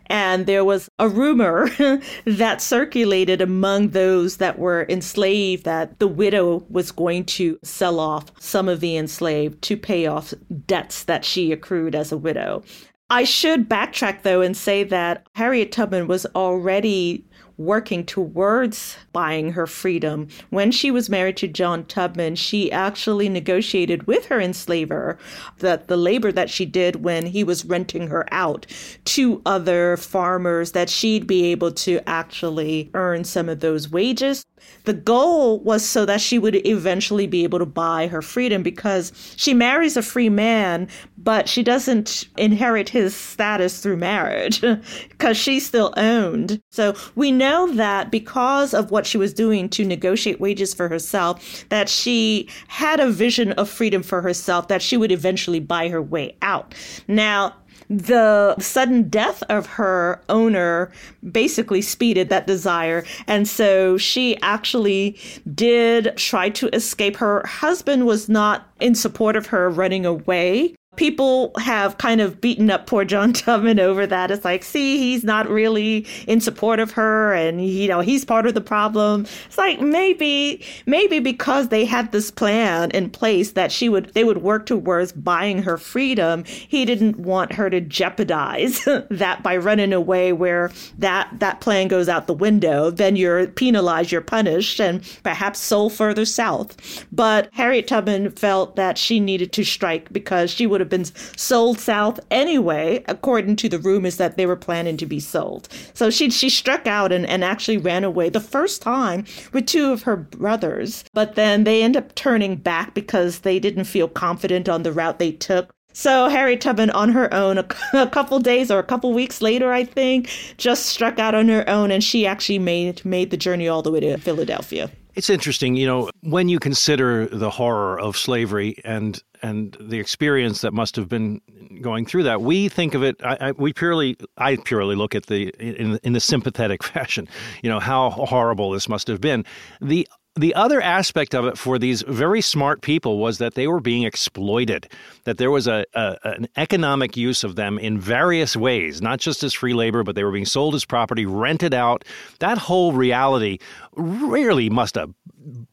And 0.07 0.47
there 0.47 0.65
was 0.65 0.88
a 0.99 1.09
rumor 1.09 1.71
that 2.27 2.61
circulated 2.61 3.41
among 3.41 3.91
those 3.91 4.38
that 4.38 4.59
were 4.59 4.85
enslaved 4.88 5.65
that 5.65 5.99
the 5.99 6.09
widow 6.09 6.65
was 6.69 6.91
going 6.91 7.25
to 7.27 7.59
sell 7.62 7.99
off 8.00 8.27
some 8.41 8.69
of 8.69 8.81
the 8.81 8.97
enslaved 8.97 9.62
to 9.62 9.77
pay 9.77 10.07
off 10.07 10.35
debts 10.67 11.05
that 11.05 11.25
she 11.25 11.53
accrued 11.53 11.95
as 11.95 12.12
a 12.12 12.19
widow. 12.19 12.62
I 13.11 13.25
should 13.25 13.71
backtrack 13.71 14.23
though 14.23 14.43
and 14.43 14.57
say 14.57 14.85
that 14.85 15.27
Harriet 15.35 15.73
Tubman 15.73 16.09
was 16.09 16.27
already 16.35 17.25
working 17.59 18.05
towards 18.05 18.97
buying 19.12 19.53
her 19.53 19.67
freedom. 19.67 20.29
When 20.50 20.71
she 20.71 20.91
was 20.91 21.11
married 21.11 21.37
to 21.38 21.49
John 21.49 21.85
Tubman, 21.85 22.37
she 22.37 22.71
actually 22.73 23.29
negotiated 23.29 24.07
with 24.07 24.27
her 24.27 24.41
enslaver 24.41 25.19
that 25.59 25.88
the 25.88 25.97
labor 25.97 26.33
that 26.33 26.49
she 26.50 26.65
did 26.65 27.03
when 27.03 27.27
he 27.27 27.45
was 27.45 27.65
renting 27.65 28.07
her 28.07 28.27
out 28.33 28.67
to 29.07 29.43
other 29.45 29.97
farmers 29.97 30.73
that 30.73 30.88
she'd 30.88 31.27
be 31.27 31.47
able 31.47 31.73
to 31.73 32.00
actually 32.09 32.91
earn 32.95 33.25
some 33.25 33.49
of 33.49 33.61
those 33.61 33.91
wages 33.91 34.45
The 34.85 34.93
goal 34.95 35.61
was 35.61 35.85
so 35.85 36.05
that 36.07 36.21
she 36.21 36.38
would 36.38 36.67
eventually 36.67 37.27
be 37.27 37.45
able 37.45 37.59
to 37.59 37.67
buy 37.67 38.07
her 38.09 38.23
freedom 38.23 38.62
because 38.62 39.12
she 39.37 39.55
marries 39.55 39.97
a 39.97 40.03
free 40.03 40.29
man, 40.29 40.88
but 41.17 41.49
she 41.49 41.62
doesn't 41.62 42.29
inherit 42.37 42.88
his 42.88 43.15
status 43.15 43.81
through 43.81 43.99
marriage 43.99 44.61
because 45.11 45.37
she's 45.37 45.67
still 45.67 45.93
owned. 45.97 46.61
So 46.71 46.95
we 47.15 47.33
know 47.33 47.48
that 47.75 48.11
because 48.11 48.75
of 48.75 48.90
what 48.90 49.07
she 49.07 49.19
was 49.19 49.33
doing 49.33 49.69
to 49.71 49.85
negotiate 49.85 50.40
wages 50.40 50.75
for 50.75 50.88
herself, 50.88 51.64
that 51.69 51.88
she 51.88 52.49
had 52.69 53.00
a 53.00 53.11
vision 53.11 53.52
of 53.52 53.69
freedom 53.69 54.02
for 54.02 54.23
herself 54.23 54.69
that 54.69 54.83
she 54.83 54.97
would 54.97 55.12
eventually 55.12 55.61
buy 55.61 55.88
her 55.88 56.02
way 56.02 56.37
out. 56.43 56.75
Now, 57.07 57.55
the 57.90 58.55
sudden 58.59 59.09
death 59.09 59.43
of 59.49 59.67
her 59.67 60.21
owner 60.28 60.90
basically 61.33 61.81
speeded 61.81 62.28
that 62.28 62.47
desire. 62.47 63.05
And 63.26 63.49
so 63.49 63.97
she 63.97 64.37
actually 64.43 65.17
did 65.55 66.14
try 66.17 66.50
to 66.50 66.69
escape. 66.75 67.17
Her 67.17 67.47
husband 67.47 68.07
was 68.07 68.28
not 68.28 68.69
in 68.81 68.95
support 68.95 69.37
of 69.37 69.47
her 69.47 69.71
running 69.71 70.05
away 70.05 70.75
people 70.99 71.52
have 71.59 71.97
kind 71.99 72.21
of 72.21 72.40
beaten 72.40 72.71
up 72.71 72.87
poor 72.88 73.05
John 73.05 73.33
Tubman 73.33 73.78
over 73.78 74.07
that. 74.07 74.31
It's 74.33 74.45
like, 74.45 74.64
see, 74.64 74.99
he's 74.99 75.23
not 75.23 75.49
really 75.49 76.05
in 76.26 76.40
support 76.40 76.81
of 76.81 76.90
her 76.90 77.33
and, 77.33 77.64
you 77.64 77.87
know, 77.87 78.00
he's 78.00 78.25
part 78.25 78.47
of 78.47 78.55
the 78.55 78.61
problem. 78.61 79.23
It's 79.47 79.57
like 79.57 79.81
maybe, 79.81 80.62
maybe 80.87 81.21
because 81.21 81.69
they 81.69 81.85
had 81.85 82.11
this 82.11 82.33
plan 82.33 82.90
in 82.90 83.11
place 83.11 83.52
that 83.52 83.71
she 83.71 83.88
would, 83.88 84.12
they 84.14 84.25
would 84.25 84.43
work 84.43 84.67
towards 84.67 85.12
buying 85.12 85.62
her 85.62 85.78
freedom, 85.78 86.43
he 86.45 86.85
didn't 86.85 87.21
want 87.21 87.52
her 87.52 87.71
to 87.71 87.81
jeopardize 87.81 88.85
that 89.11 89.43
by 89.43 89.57
running 89.57 89.93
away 89.93 90.33
where 90.33 90.73
that, 90.99 91.31
that 91.38 91.61
plan 91.61 91.87
goes 91.87 92.09
out 92.09 92.26
the 92.26 92.35
window. 92.35 92.90
Then 92.90 93.14
you're 93.14 93.47
penalized, 93.47 94.11
you're 94.11 94.21
punished, 94.21 94.81
and 94.81 95.00
perhaps 95.23 95.61
sold 95.61 95.93
further 95.93 96.25
south. 96.25 97.07
But 97.12 97.50
Harriet 97.52 97.87
Tubman 97.87 98.33
felt 98.33 98.75
that 98.75 98.99
she 98.99 99.21
needed 99.21 99.52
to 99.52 99.64
strike 99.64 100.12
because 100.12 100.50
she 100.50 100.67
would 100.67 100.81
have 100.81 100.88
have 100.88 100.90
been 100.90 101.04
sold 101.37 101.78
south 101.78 102.18
anyway, 102.30 103.04
according 103.07 103.57
to 103.57 103.68
the 103.68 103.78
rumors 103.78 104.16
that 104.16 104.37
they 104.37 104.47
were 104.47 104.57
planning 104.57 104.97
to 104.97 105.07
be 105.07 105.21
sold. 105.21 105.68
So 105.95 106.11
she 106.11 106.30
she 106.30 106.49
struck 106.49 106.87
out 106.87 107.12
and, 107.12 107.26
and 107.26 107.45
actually 107.45 107.76
ran 107.76 108.04
away 108.04 108.28
the 108.28 108.40
first 108.40 108.83
time 108.83 109.25
with 109.52 109.66
two 109.66 109.92
of 109.92 110.02
her 110.02 110.16
brothers. 110.16 111.04
But 111.12 111.35
then 111.35 111.64
they 111.64 111.83
end 111.83 111.97
up 111.97 112.14
turning 112.14 112.57
back 112.57 112.95
because 112.95 113.40
they 113.40 113.59
didn't 113.59 113.85
feel 113.85 114.09
confident 114.09 114.68
on 114.68 114.83
the 114.83 114.92
route 114.92 115.18
they 115.18 115.33
took. 115.33 115.71
So 115.92 116.28
Harriet 116.28 116.61
Tubman 116.61 116.90
on 116.90 117.11
her 117.11 117.33
own, 117.35 117.59
a, 117.59 117.66
a, 117.92 118.07
couple 118.07 118.38
days 118.38 118.71
or 118.71 118.78
a 118.78 118.85
couple 118.85 119.12
weeks 119.12 119.42
later, 119.42 119.73
I 119.73 119.83
think, 119.83 120.30
just 120.57 120.87
struck 120.87 121.18
out 121.18 121.35
on 121.35 121.49
her 121.49 121.68
own, 121.68 121.90
and 121.90 122.04
she 122.04 122.25
actually 122.26 122.61
made 122.61 123.04
made 123.04 123.30
the 123.30 123.37
journey 123.37 123.66
all 123.66 123.83
the 123.83 123.90
way 123.90 124.00
to 124.00 124.16
Philadelphia. 124.16 124.90
It's 125.19 125.31
interesting, 125.31 125.75
you 125.75 125.85
know, 125.85 126.11
when 126.21 126.49
you 126.49 126.61
consider 126.61 127.27
the 127.27 127.51
horror 127.51 127.99
of 127.99 128.17
slavery 128.17 128.77
and 128.85 129.21
and 129.43 129.77
the 129.81 129.99
experience 129.99 130.61
that 130.61 130.73
must 130.73 130.95
have 130.95 131.09
been 131.09 131.41
going 131.81 132.07
through 132.07 132.23
that. 132.23 132.41
We 132.41 132.69
think 132.69 132.95
of 132.95 133.03
it. 133.03 133.17
I, 133.25 133.37
I, 133.41 133.53
we 133.53 133.73
purely, 133.73 134.17
I 134.37 134.57
purely 134.57 134.95
look 134.95 135.17
at 135.17 135.27
the 135.27 135.49
in 135.59 135.99
in 136.05 136.13
the 136.13 136.21
sympathetic 136.21 136.83
fashion. 136.95 137.27
You 137.65 137.71
know 137.71 137.81
how 137.81 138.11
horrible 138.11 138.71
this 138.71 138.89
must 138.89 139.09
have 139.09 139.21
been. 139.21 139.45
The 139.81 140.07
the 140.38 140.54
other 140.54 140.80
aspect 140.80 141.35
of 141.35 141.45
it 141.47 141.59
for 141.59 141.78
these 141.78 142.02
very 142.02 142.40
smart 142.40 142.80
people 142.80 143.18
was 143.18 143.38
that 143.38 143.54
they 143.54 143.66
were 143.66 143.80
being 143.80 144.04
exploited, 144.04 144.88
that 145.25 145.37
there 145.38 145.50
was 145.50 145.66
a, 145.66 145.85
a, 145.95 146.16
an 146.25 146.49
economic 146.57 147.16
use 147.16 147.42
of 147.42 147.57
them 147.57 147.78
in 147.78 147.99
various 147.99 148.57
ways, 148.57 149.02
not 149.02 149.18
just 149.18 149.42
as 149.42 149.52
free 149.52 149.75
labor, 149.75 150.04
but 150.04 150.14
they 150.14 150.25
were 150.25 150.33
being 150.33 150.47
sold 150.47 150.75
as 150.75 150.85
property, 150.85 151.26
rented 151.26 151.75
out. 151.75 152.04
That 152.38 152.59
whole 152.59 152.92
reality 152.92 153.59
really 153.95 154.71
must 154.71 154.95
have 154.95 155.12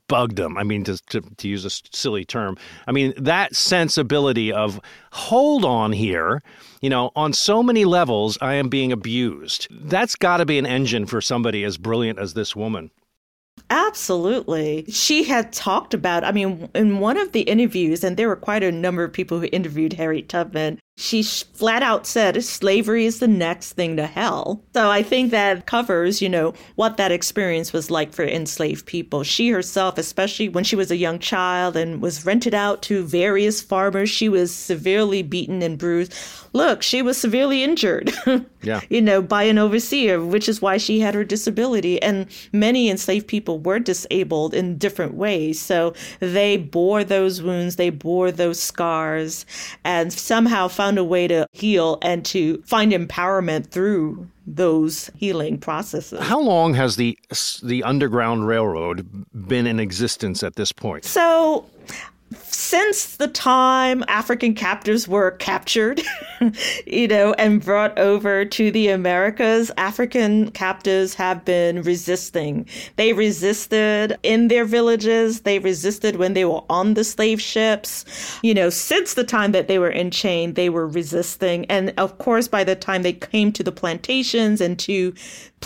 bugged 0.08 0.38
them. 0.38 0.58
I 0.58 0.64
mean, 0.64 0.84
to, 0.86 0.98
to, 1.10 1.22
to 1.22 1.48
use 1.48 1.66
a 1.66 1.70
silly 1.70 2.26
term, 2.26 2.58
I 2.88 2.92
mean, 2.92 3.14
that 3.18 3.56
sensibility 3.56 4.52
of 4.52 4.80
hold 5.12 5.64
on 5.64 5.92
here, 5.92 6.42
you 6.82 6.90
know, 6.90 7.12
on 7.16 7.34
so 7.34 7.62
many 7.62 7.86
levels, 7.86 8.38
I 8.42 8.56
am 8.56 8.70
being 8.70 8.92
abused. 8.92 9.68
That's 9.70 10.16
got 10.16 10.38
to 10.38 10.46
be 10.46 10.58
an 10.58 10.66
engine 10.66 11.06
for 11.06 11.22
somebody 11.22 11.64
as 11.64 11.78
brilliant 11.78 12.20
as 12.20 12.34
this 12.34 12.56
woman. 12.56 12.92
Absolutely. 13.76 14.86
She 14.90 15.26
had 15.26 15.52
talked 15.52 15.94
about, 15.94 16.24
I 16.24 16.32
mean, 16.32 16.70
in 16.74 17.00
one 17.00 17.18
of 17.18 17.34
the 17.34 17.42
interviews, 17.42 18.06
and 18.06 18.16
there 18.16 18.30
were 18.30 18.38
quite 18.38 18.64
a 18.64 18.72
number 18.72 19.04
of 19.04 19.12
people 19.12 19.42
who 19.42 19.50
interviewed 19.52 19.92
Harriet 19.92 20.30
Tubman, 20.30 20.80
she 20.98 21.22
flat 21.24 21.84
out 21.84 22.08
said 22.08 22.42
slavery 22.42 23.06
is 23.06 23.20
the 23.20 23.28
next 23.28 23.74
thing 23.74 23.98
to 23.98 24.08
hell. 24.08 24.64
So 24.74 24.90
I 24.90 25.04
think 25.04 25.32
that 25.32 25.66
covers, 25.66 26.22
you 26.22 26.30
know, 26.30 26.54
what 26.76 26.96
that 26.96 27.12
experience 27.12 27.74
was 27.74 27.92
like 27.92 28.14
for 28.14 28.24
enslaved 28.24 28.86
people. 28.86 29.24
She 29.24 29.50
herself, 29.50 29.98
especially 29.98 30.48
when 30.48 30.64
she 30.64 30.78
was 30.78 30.92
a 30.92 30.98
young 30.98 31.20
child 31.20 31.76
and 31.76 32.02
was 32.02 32.26
rented 32.26 32.54
out 32.54 32.82
to 32.84 33.04
various 33.04 33.62
farmers, 33.62 34.10
she 34.10 34.30
was 34.30 34.56
severely 34.56 35.22
beaten 35.22 35.62
and 35.62 35.78
bruised. 35.78 36.14
Look, 36.54 36.82
she 36.82 37.02
was 37.02 37.18
severely 37.18 37.62
injured, 37.62 38.14
yeah. 38.62 38.80
you 38.90 39.02
know, 39.02 39.22
by 39.22 39.44
an 39.44 39.58
overseer, 39.58 40.24
which 40.24 40.48
is 40.48 40.62
why 40.62 40.78
she 40.78 41.02
had 41.02 41.14
her 41.14 41.26
disability. 41.26 42.02
And 42.02 42.28
many 42.54 42.90
enslaved 42.90 43.28
people 43.28 43.60
were 43.60 43.80
disabled 43.80 44.54
in 44.54 44.78
different 44.78 45.16
ways. 45.16 45.60
So 45.60 45.94
they 46.22 46.56
bore 46.56 47.04
those 47.04 47.42
wounds, 47.42 47.76
they 47.76 47.90
bore 47.90 48.32
those 48.32 48.62
scars, 48.62 49.46
and 49.84 50.14
somehow 50.14 50.70
found 50.86 51.00
a 51.00 51.04
way 51.04 51.28
to 51.28 51.48
heal 51.52 51.98
and 52.04 52.24
to 52.24 52.62
find 52.62 52.92
empowerment 52.92 53.72
through 53.72 54.28
those 54.46 55.10
healing 55.16 55.58
processes. 55.58 56.20
How 56.20 56.40
long 56.40 56.76
has 56.76 56.96
the 56.96 57.18
the 57.64 57.84
Underground 57.84 58.48
Railroad 58.48 59.26
been 59.48 59.66
in 59.66 59.80
existence 59.80 60.44
at 60.44 60.56
this 60.56 60.72
point? 60.72 61.04
So 61.04 61.66
since 62.44 63.18
the 63.18 63.28
time 63.28 64.04
African 64.08 64.54
captives 64.54 65.08
were 65.08 65.32
captured, 65.32 66.02
you 66.88 67.08
know, 67.08 67.34
and 67.34 67.64
brought 67.64 67.98
over 67.98 68.46
to 68.46 68.72
the 68.72 68.90
Americas, 68.90 69.72
African 69.78 70.52
captives 70.52 71.14
have 71.16 71.46
been 71.46 71.82
resisting. 71.82 72.66
They 72.96 73.14
resisted 73.14 74.18
in 74.24 74.48
their 74.48 74.66
villages, 74.66 75.42
they 75.42 75.60
resisted 75.60 76.16
when 76.18 76.34
they 76.34 76.46
were 76.46 76.64
on 76.70 76.94
the 76.94 77.04
slave 77.04 77.42
ships. 77.42 78.06
You 78.42 78.54
know, 78.54 78.70
since 78.70 79.14
the 79.14 79.24
time 79.24 79.52
that 79.52 79.68
they 79.68 79.80
were 79.80 79.90
in 79.90 80.12
chain, 80.12 80.54
they 80.54 80.70
were 80.70 80.88
resisting. 80.88 81.66
And 81.66 81.94
of 81.98 82.18
course, 82.18 82.48
by 82.48 82.64
the 82.64 82.76
time 82.76 83.04
they 83.04 83.14
came 83.14 83.52
to 83.54 83.64
the 83.64 83.72
plantations 83.72 84.62
and 84.62 84.78
to 84.80 85.14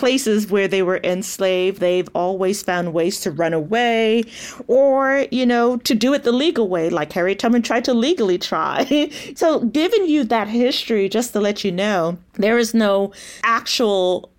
places 0.00 0.50
where 0.50 0.66
they 0.66 0.82
were 0.82 0.98
enslaved, 1.04 1.78
they've 1.78 2.08
always 2.14 2.62
found 2.62 2.94
ways 2.94 3.20
to 3.20 3.30
run 3.30 3.52
away 3.52 4.24
or, 4.66 5.26
you 5.30 5.44
know, 5.44 5.76
to 5.76 5.94
do 5.94 6.14
it 6.14 6.22
the 6.22 6.32
legal 6.32 6.68
way, 6.68 6.88
like 6.88 7.12
Harriet 7.12 7.38
Tubman 7.38 7.60
tried 7.60 7.84
to 7.84 7.92
legally 7.92 8.38
try. 8.38 9.10
so, 9.36 9.60
giving 9.66 10.06
you 10.08 10.24
that 10.24 10.48
history, 10.48 11.10
just 11.10 11.34
to 11.34 11.40
let 11.40 11.64
you 11.64 11.70
know, 11.70 12.16
there 12.34 12.56
is 12.56 12.72
no 12.72 13.12
actual 13.44 14.32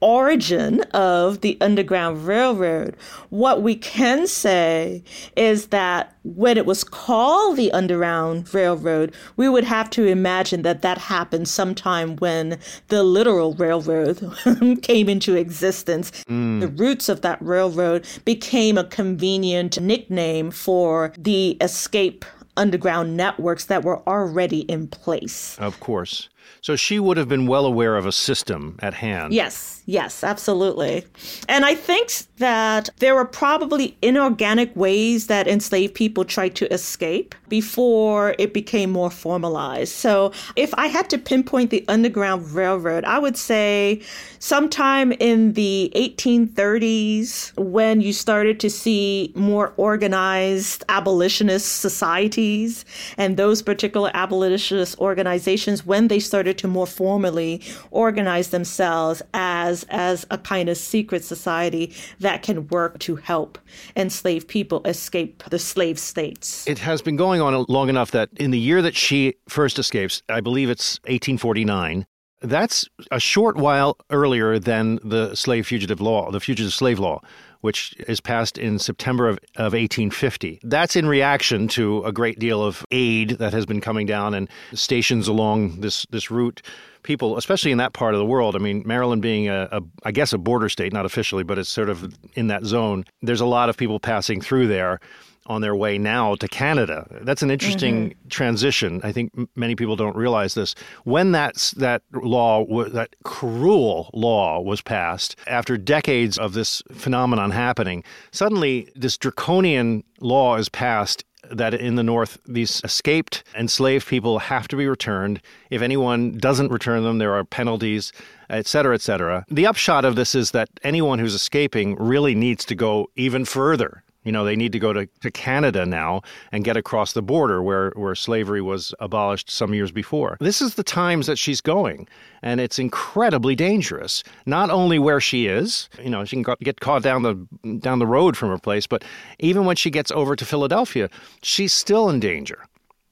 origin 0.00 0.80
of 0.92 1.40
the 1.40 1.56
Underground 1.60 2.26
Railroad. 2.26 2.96
What 3.30 3.62
we 3.62 3.76
can 3.76 4.26
say 4.26 5.02
is 5.36 5.68
that 5.68 6.14
when 6.24 6.58
it 6.58 6.66
was 6.66 6.84
called 6.84 7.56
the 7.56 7.70
Underground 7.72 8.52
Railroad, 8.52 9.14
we 9.36 9.48
would 9.48 9.64
have 9.64 9.90
to 9.90 10.04
imagine 10.06 10.62
that 10.62 10.82
that 10.82 10.98
happened 10.98 11.48
sometime 11.48 12.16
when 12.16 12.58
the 12.88 13.02
literal 13.02 13.54
railroad 13.54 14.18
came 14.82 15.08
into 15.08 15.34
existence. 15.36 16.10
Mm. 16.28 16.60
The 16.60 16.68
roots 16.68 17.08
of 17.08 17.22
that 17.22 17.40
railroad 17.40 18.06
became 18.24 18.76
a 18.76 18.84
convenient 18.84 19.80
nickname 19.80 20.50
for 20.50 21.12
the 21.16 21.56
escape 21.60 22.24
underground 22.56 23.16
networks 23.16 23.66
that 23.66 23.84
were 23.84 24.06
already 24.08 24.60
in 24.60 24.88
place. 24.88 25.56
Of 25.58 25.78
course. 25.80 26.28
So 26.60 26.76
she 26.76 26.98
would 26.98 27.16
have 27.16 27.28
been 27.28 27.46
well 27.46 27.66
aware 27.66 27.96
of 27.96 28.06
a 28.06 28.12
system 28.12 28.78
at 28.80 28.94
hand. 28.94 29.32
Yes, 29.32 29.82
yes, 29.86 30.24
absolutely. 30.24 31.04
And 31.48 31.64
I 31.64 31.74
think 31.74 32.12
that 32.38 32.90
there 32.98 33.14
were 33.14 33.24
probably 33.24 33.96
inorganic 34.02 34.74
ways 34.76 35.26
that 35.28 35.48
enslaved 35.48 35.94
people 35.94 36.24
tried 36.24 36.54
to 36.56 36.72
escape 36.72 37.34
before 37.48 38.34
it 38.38 38.52
became 38.52 38.90
more 38.90 39.10
formalized. 39.10 39.92
So 39.92 40.32
if 40.56 40.74
I 40.74 40.88
had 40.88 41.08
to 41.10 41.18
pinpoint 41.18 41.70
the 41.70 41.84
Underground 41.88 42.50
Railroad, 42.52 43.04
I 43.04 43.18
would 43.18 43.36
say 43.36 44.02
sometime 44.38 45.12
in 45.12 45.54
the 45.54 45.90
1830s 45.94 47.56
when 47.56 48.00
you 48.00 48.12
started 48.12 48.60
to 48.60 48.70
see 48.70 49.32
more 49.34 49.72
organized 49.76 50.84
abolitionist 50.88 51.80
societies 51.80 52.84
and 53.16 53.36
those 53.36 53.62
particular 53.62 54.10
abolitionist 54.14 54.98
organizations 54.98 55.86
when 55.86 56.08
they 56.08 56.18
started 56.18 56.35
to 56.42 56.68
more 56.68 56.86
formally 56.86 57.62
organize 57.90 58.50
themselves 58.50 59.22
as 59.34 59.84
as 59.90 60.26
a 60.30 60.38
kind 60.38 60.68
of 60.68 60.76
secret 60.76 61.24
society 61.24 61.92
that 62.20 62.42
can 62.42 62.66
work 62.68 62.98
to 63.00 63.16
help 63.16 63.58
enslaved 63.96 64.48
people 64.48 64.82
escape 64.84 65.42
the 65.50 65.58
slave 65.58 65.98
states. 65.98 66.66
It 66.66 66.78
has 66.78 67.02
been 67.02 67.16
going 67.16 67.40
on 67.40 67.64
long 67.68 67.88
enough 67.88 68.10
that 68.12 68.28
in 68.36 68.50
the 68.50 68.58
year 68.58 68.82
that 68.82 68.94
she 68.94 69.34
first 69.48 69.78
escapes, 69.78 70.22
I 70.28 70.40
believe 70.40 70.70
it's 70.70 70.98
1849, 71.00 72.06
That's 72.42 72.86
a 73.10 73.18
short 73.18 73.56
while 73.56 73.96
earlier 74.10 74.58
than 74.58 74.98
the 75.02 75.34
slave 75.34 75.66
fugitive 75.66 76.00
law, 76.00 76.30
the 76.30 76.40
fugitive 76.40 76.74
slave 76.74 76.98
law, 76.98 77.20
which 77.66 77.96
is 78.06 78.20
passed 78.20 78.58
in 78.58 78.78
September 78.78 79.28
of, 79.28 79.40
of 79.56 79.72
1850. 79.72 80.60
That's 80.62 80.94
in 80.94 81.08
reaction 81.08 81.66
to 81.68 82.04
a 82.04 82.12
great 82.12 82.38
deal 82.38 82.62
of 82.62 82.84
aid 82.92 83.30
that 83.30 83.52
has 83.52 83.66
been 83.66 83.80
coming 83.80 84.06
down 84.06 84.34
and 84.34 84.48
stations 84.72 85.26
along 85.26 85.80
this, 85.80 86.06
this 86.10 86.30
route. 86.30 86.62
People, 87.02 87.36
especially 87.36 87.72
in 87.72 87.78
that 87.78 87.92
part 87.92 88.14
of 88.14 88.20
the 88.20 88.24
world, 88.24 88.54
I 88.54 88.60
mean, 88.60 88.84
Maryland 88.86 89.20
being 89.20 89.48
a, 89.48 89.68
a, 89.72 89.80
I 90.04 90.12
guess, 90.12 90.32
a 90.32 90.38
border 90.38 90.68
state, 90.68 90.92
not 90.92 91.06
officially, 91.06 91.42
but 91.42 91.58
it's 91.58 91.68
sort 91.68 91.88
of 91.88 92.14
in 92.34 92.46
that 92.46 92.64
zone. 92.64 93.04
There's 93.20 93.40
a 93.40 93.46
lot 93.46 93.68
of 93.68 93.76
people 93.76 93.98
passing 93.98 94.40
through 94.40 94.68
there 94.68 95.00
on 95.46 95.60
their 95.60 95.74
way 95.74 95.98
now 95.98 96.34
to 96.36 96.48
Canada. 96.48 97.06
That's 97.22 97.42
an 97.42 97.50
interesting 97.50 98.10
mm-hmm. 98.10 98.28
transition. 98.28 99.00
I 99.02 99.12
think 99.12 99.32
many 99.54 99.74
people 99.74 99.96
don't 99.96 100.16
realize 100.16 100.54
this. 100.54 100.74
When 101.04 101.32
that 101.32 101.72
that 101.76 102.02
law, 102.12 102.64
that 102.90 103.16
cruel 103.24 104.10
law, 104.12 104.60
was 104.60 104.80
passed 104.80 105.36
after 105.46 105.76
decades 105.76 106.38
of 106.38 106.52
this 106.52 106.82
phenomenon 106.92 107.50
happening, 107.50 108.04
suddenly 108.30 108.90
this 108.94 109.16
draconian 109.16 110.04
law 110.20 110.56
is 110.56 110.68
passed 110.68 111.24
that 111.50 111.74
in 111.74 111.94
the 111.94 112.02
North, 112.02 112.38
these 112.46 112.80
escaped 112.84 113.44
enslaved 113.54 114.06
people 114.08 114.40
have 114.40 114.66
to 114.68 114.76
be 114.76 114.88
returned. 114.88 115.40
If 115.70 115.80
anyone 115.82 116.38
doesn't 116.38 116.72
return 116.72 117.04
them, 117.04 117.18
there 117.18 117.34
are 117.34 117.44
penalties, 117.44 118.12
et 118.50 118.66
cetera, 118.66 118.94
et 118.94 119.00
cetera. 119.00 119.44
The 119.48 119.66
upshot 119.66 120.04
of 120.04 120.16
this 120.16 120.34
is 120.34 120.50
that 120.50 120.68
anyone 120.82 121.20
who's 121.20 121.34
escaping 121.34 121.94
really 121.96 122.34
needs 122.34 122.64
to 122.64 122.74
go 122.74 123.10
even 123.14 123.44
further 123.44 124.02
you 124.26 124.32
know, 124.32 124.44
they 124.44 124.56
need 124.56 124.72
to 124.72 124.80
go 124.80 124.92
to, 124.92 125.06
to 125.20 125.30
Canada 125.30 125.86
now 125.86 126.20
and 126.50 126.64
get 126.64 126.76
across 126.76 127.12
the 127.12 127.22
border 127.22 127.62
where, 127.62 127.92
where 127.94 128.16
slavery 128.16 128.60
was 128.60 128.92
abolished 128.98 129.48
some 129.48 129.72
years 129.72 129.92
before. 129.92 130.36
This 130.40 130.60
is 130.60 130.74
the 130.74 130.82
times 130.82 131.28
that 131.28 131.38
she's 131.38 131.60
going, 131.60 132.08
and 132.42 132.60
it's 132.60 132.78
incredibly 132.78 133.54
dangerous. 133.54 134.24
Not 134.44 134.68
only 134.68 134.98
where 134.98 135.20
she 135.20 135.46
is, 135.46 135.88
you 136.02 136.10
know, 136.10 136.24
she 136.24 136.42
can 136.42 136.56
get 136.60 136.80
caught 136.80 137.04
down 137.04 137.22
the 137.22 137.78
down 137.78 138.00
the 138.00 138.06
road 138.06 138.36
from 138.36 138.48
her 138.48 138.58
place, 138.58 138.86
but 138.86 139.04
even 139.38 139.64
when 139.64 139.76
she 139.76 139.90
gets 139.90 140.10
over 140.10 140.34
to 140.34 140.44
Philadelphia, 140.44 141.08
she's 141.42 141.72
still 141.72 142.10
in 142.10 142.18
danger, 142.18 142.64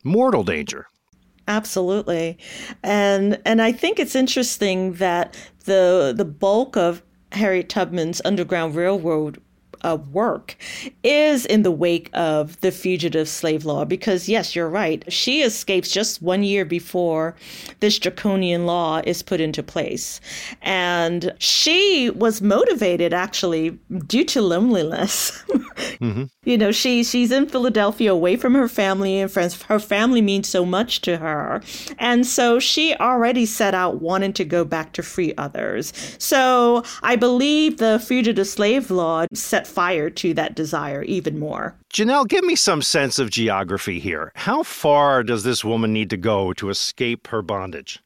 mortal 0.02 0.42
danger. 0.42 0.88
Absolutely. 1.46 2.38
And 2.82 3.40
and 3.44 3.62
I 3.62 3.70
think 3.70 4.00
it's 4.00 4.16
interesting 4.16 4.94
that 4.94 5.36
the 5.64 6.12
the 6.16 6.24
bulk 6.24 6.76
of 6.76 7.02
Harriet 7.30 7.68
Tubman's 7.68 8.20
Underground 8.24 8.74
Railroad 8.74 9.40
of 9.82 10.08
work 10.12 10.56
is 11.02 11.46
in 11.46 11.62
the 11.62 11.70
wake 11.70 12.10
of 12.12 12.60
the 12.60 12.70
fugitive 12.70 13.28
slave 13.28 13.64
law. 13.64 13.84
Because 13.84 14.28
yes 14.28 14.54
you're 14.54 14.68
right. 14.68 15.04
She 15.12 15.42
escapes 15.42 15.90
just 15.90 16.22
one 16.22 16.42
year 16.42 16.64
before 16.64 17.34
this 17.80 17.98
draconian 17.98 18.66
law 18.66 19.02
is 19.04 19.22
put 19.22 19.40
into 19.40 19.62
place. 19.62 20.20
And 20.62 21.34
she 21.38 22.10
was 22.10 22.42
motivated 22.42 23.12
actually 23.12 23.78
due 24.06 24.24
to 24.26 24.42
loneliness. 24.42 25.42
Mm-hmm. 26.00 26.24
you 26.44 26.58
know 26.58 26.72
she 26.72 27.04
she's 27.04 27.30
in 27.30 27.46
philadelphia 27.48 28.12
away 28.12 28.36
from 28.36 28.54
her 28.54 28.68
family 28.68 29.18
and 29.18 29.30
friends. 29.30 29.60
Her 29.62 29.78
family 29.78 30.20
means 30.22 30.48
so 30.48 30.64
much 30.64 31.00
to 31.02 31.16
her. 31.16 31.62
And 31.98 32.26
so 32.26 32.58
she 32.58 32.94
already 32.96 33.46
set 33.46 33.74
out 33.74 34.00
wanting 34.00 34.32
to 34.34 34.44
go 34.44 34.64
back 34.64 34.92
to 34.94 35.02
free 35.02 35.34
others. 35.36 35.92
So 36.18 36.82
i 37.02 37.16
believe 37.16 37.78
the 37.78 37.98
fugitive 38.04 38.46
slave 38.46 38.90
law 38.90 39.26
set 39.32 39.63
fire 39.66 40.10
to 40.10 40.34
that 40.34 40.54
desire 40.54 41.02
even 41.02 41.38
more. 41.38 41.76
Janell, 41.92 42.26
give 42.26 42.44
me 42.44 42.56
some 42.56 42.82
sense 42.82 43.18
of 43.18 43.30
geography 43.30 43.98
here. 44.00 44.32
How 44.34 44.62
far 44.62 45.22
does 45.22 45.44
this 45.44 45.64
woman 45.64 45.92
need 45.92 46.10
to 46.10 46.16
go 46.16 46.52
to 46.54 46.70
escape 46.70 47.28
her 47.28 47.42
bondage? 47.42 48.00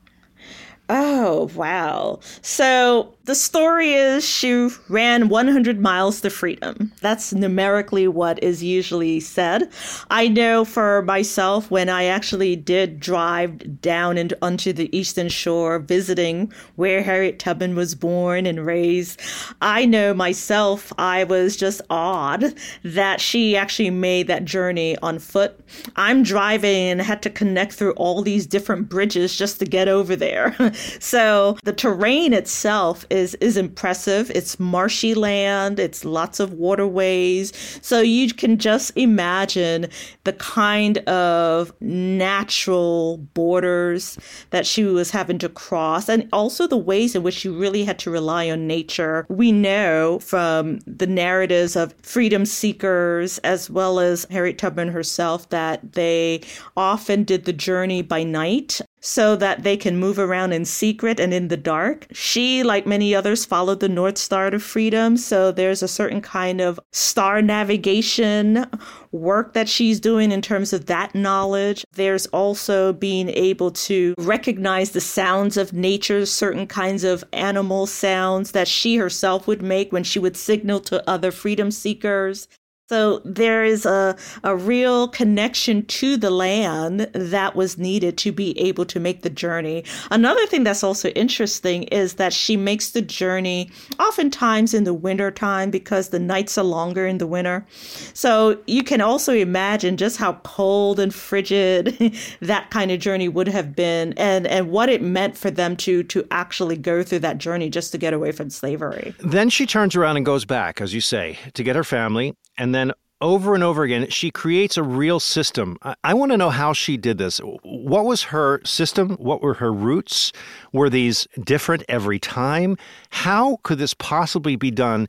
Oh, 0.90 1.50
wow. 1.54 2.20
So 2.40 3.14
the 3.24 3.34
story 3.34 3.92
is 3.92 4.26
she 4.26 4.70
ran 4.88 5.28
100 5.28 5.78
miles 5.78 6.22
to 6.22 6.30
freedom. 6.30 6.90
That's 7.02 7.34
numerically 7.34 8.08
what 8.08 8.42
is 8.42 8.62
usually 8.62 9.20
said. 9.20 9.70
I 10.10 10.28
know 10.28 10.64
for 10.64 11.02
myself, 11.02 11.70
when 11.70 11.90
I 11.90 12.04
actually 12.04 12.56
did 12.56 13.00
drive 13.00 13.82
down 13.82 14.16
into, 14.16 14.38
onto 14.40 14.72
the 14.72 14.88
Eastern 14.96 15.28
Shore, 15.28 15.78
visiting 15.78 16.50
where 16.76 17.02
Harriet 17.02 17.38
Tubman 17.38 17.74
was 17.76 17.94
born 17.94 18.46
and 18.46 18.64
raised, 18.64 19.20
I 19.60 19.84
know 19.84 20.14
myself, 20.14 20.90
I 20.96 21.24
was 21.24 21.54
just 21.54 21.82
awed 21.90 22.54
that 22.82 23.20
she 23.20 23.58
actually 23.58 23.90
made 23.90 24.26
that 24.28 24.46
journey 24.46 24.96
on 25.02 25.18
foot. 25.18 25.60
I'm 25.96 26.22
driving 26.22 26.92
and 26.92 27.02
had 27.02 27.20
to 27.22 27.30
connect 27.30 27.74
through 27.74 27.92
all 27.92 28.22
these 28.22 28.46
different 28.46 28.88
bridges 28.88 29.36
just 29.36 29.58
to 29.58 29.66
get 29.66 29.86
over 29.86 30.16
there. 30.16 30.56
so 30.98 31.56
the 31.64 31.72
terrain 31.72 32.32
itself 32.32 33.04
is 33.10 33.34
is 33.36 33.56
impressive. 33.56 34.30
It's 34.34 34.58
marshy 34.58 35.14
land, 35.14 35.78
it's 35.78 36.04
lots 36.04 36.40
of 36.40 36.52
waterways. 36.52 37.52
So 37.82 38.00
you 38.00 38.32
can 38.32 38.58
just 38.58 38.96
imagine 38.96 39.88
the 40.24 40.32
kind 40.34 40.98
of 40.98 41.72
natural 41.80 43.18
borders 43.34 44.18
that 44.50 44.66
she 44.66 44.84
was 44.84 45.10
having 45.10 45.38
to 45.38 45.48
cross 45.48 46.08
and 46.08 46.28
also 46.32 46.66
the 46.66 46.76
ways 46.76 47.14
in 47.14 47.22
which 47.22 47.34
she 47.34 47.48
really 47.48 47.84
had 47.84 47.98
to 48.00 48.10
rely 48.10 48.50
on 48.50 48.66
nature. 48.66 49.26
We 49.28 49.52
know 49.52 50.18
from 50.20 50.78
the 50.86 51.06
narratives 51.06 51.76
of 51.76 51.94
freedom 52.02 52.44
seekers 52.46 53.38
as 53.38 53.70
well 53.70 54.00
as 54.00 54.26
Harriet 54.30 54.58
Tubman 54.58 54.88
herself 54.88 55.48
that 55.50 55.92
they 55.92 56.40
often 56.76 57.24
did 57.24 57.44
the 57.44 57.52
journey 57.52 58.02
by 58.02 58.22
night 58.22 58.80
so 59.00 59.36
that 59.36 59.62
they 59.62 59.76
can 59.76 59.96
move 59.96 60.18
around 60.18 60.52
in 60.52 60.64
secret 60.64 61.20
and 61.20 61.32
in 61.32 61.48
the 61.48 61.56
dark. 61.56 62.06
She, 62.12 62.62
like 62.62 62.86
many 62.86 63.14
others, 63.14 63.44
followed 63.44 63.80
the 63.80 63.88
North 63.88 64.18
Star 64.18 64.50
to 64.50 64.58
freedom. 64.58 65.16
So 65.16 65.52
there's 65.52 65.82
a 65.82 65.88
certain 65.88 66.20
kind 66.20 66.60
of 66.60 66.80
star 66.92 67.40
navigation 67.42 68.66
work 69.12 69.54
that 69.54 69.68
she's 69.68 70.00
doing 70.00 70.32
in 70.32 70.42
terms 70.42 70.72
of 70.72 70.86
that 70.86 71.14
knowledge. 71.14 71.84
There's 71.92 72.26
also 72.26 72.92
being 72.92 73.28
able 73.30 73.70
to 73.72 74.14
recognize 74.18 74.90
the 74.90 75.00
sounds 75.00 75.56
of 75.56 75.72
nature, 75.72 76.26
certain 76.26 76.66
kinds 76.66 77.04
of 77.04 77.24
animal 77.32 77.86
sounds 77.86 78.52
that 78.52 78.68
she 78.68 78.96
herself 78.96 79.46
would 79.46 79.62
make 79.62 79.92
when 79.92 80.04
she 80.04 80.18
would 80.18 80.36
signal 80.36 80.80
to 80.80 81.08
other 81.08 81.30
freedom 81.30 81.70
seekers. 81.70 82.48
So 82.88 83.20
there 83.22 83.64
is 83.64 83.84
a, 83.84 84.16
a 84.44 84.56
real 84.56 85.08
connection 85.08 85.84
to 85.86 86.16
the 86.16 86.30
land 86.30 87.00
that 87.12 87.54
was 87.54 87.76
needed 87.76 88.16
to 88.18 88.32
be 88.32 88.58
able 88.58 88.86
to 88.86 88.98
make 88.98 89.20
the 89.20 89.28
journey. 89.28 89.84
Another 90.10 90.46
thing 90.46 90.64
that's 90.64 90.82
also 90.82 91.10
interesting 91.10 91.82
is 91.84 92.14
that 92.14 92.32
she 92.32 92.56
makes 92.56 92.92
the 92.92 93.02
journey 93.02 93.70
oftentimes 94.00 94.72
in 94.72 94.84
the 94.84 94.94
winter 94.94 95.30
time 95.30 95.70
because 95.70 96.08
the 96.08 96.18
nights 96.18 96.56
are 96.56 96.64
longer 96.64 97.06
in 97.06 97.18
the 97.18 97.26
winter. 97.26 97.66
So 98.14 98.58
you 98.66 98.82
can 98.82 99.02
also 99.02 99.34
imagine 99.34 99.98
just 99.98 100.16
how 100.16 100.34
cold 100.44 100.98
and 100.98 101.14
frigid 101.14 102.16
that 102.40 102.70
kind 102.70 102.90
of 102.90 103.00
journey 103.00 103.28
would 103.28 103.48
have 103.48 103.76
been 103.76 104.14
and, 104.16 104.46
and 104.46 104.70
what 104.70 104.88
it 104.88 105.02
meant 105.02 105.36
for 105.36 105.50
them 105.50 105.76
to 105.76 106.02
to 106.04 106.26
actually 106.30 106.78
go 106.78 107.02
through 107.02 107.18
that 107.18 107.36
journey 107.36 107.68
just 107.68 107.92
to 107.92 107.98
get 107.98 108.14
away 108.14 108.32
from 108.32 108.48
slavery. 108.48 109.14
Then 109.18 109.50
she 109.50 109.66
turns 109.66 109.94
around 109.94 110.16
and 110.16 110.24
goes 110.24 110.46
back, 110.46 110.80
as 110.80 110.94
you 110.94 111.02
say, 111.02 111.38
to 111.52 111.62
get 111.62 111.76
her 111.76 111.84
family 111.84 112.34
and 112.58 112.74
then 112.74 112.92
over 113.20 113.54
and 113.54 113.64
over 113.64 113.82
again, 113.82 114.08
she 114.10 114.30
creates 114.30 114.76
a 114.76 114.82
real 114.82 115.18
system. 115.18 115.76
I, 115.82 115.94
I 116.04 116.14
want 116.14 116.32
to 116.32 116.36
know 116.36 116.50
how 116.50 116.72
she 116.72 116.96
did 116.96 117.18
this. 117.18 117.38
What 117.38 118.04
was 118.04 118.24
her 118.24 118.60
system? 118.64 119.10
What 119.16 119.42
were 119.42 119.54
her 119.54 119.72
routes? 119.72 120.32
Were 120.72 120.90
these 120.90 121.26
different 121.42 121.84
every 121.88 122.18
time? 122.18 122.76
How 123.10 123.58
could 123.62 123.78
this 123.78 123.94
possibly 123.94 124.56
be 124.56 124.70
done? 124.70 125.08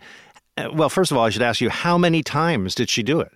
Uh, 0.57 0.69
well, 0.73 0.89
first 0.89 1.11
of 1.11 1.17
all, 1.17 1.25
I 1.25 1.29
should 1.29 1.41
ask 1.41 1.61
you, 1.61 1.69
how 1.69 1.97
many 1.97 2.23
times 2.23 2.73
did 2.73 2.89
she 2.89 3.03
do 3.03 3.19
it? 3.19 3.31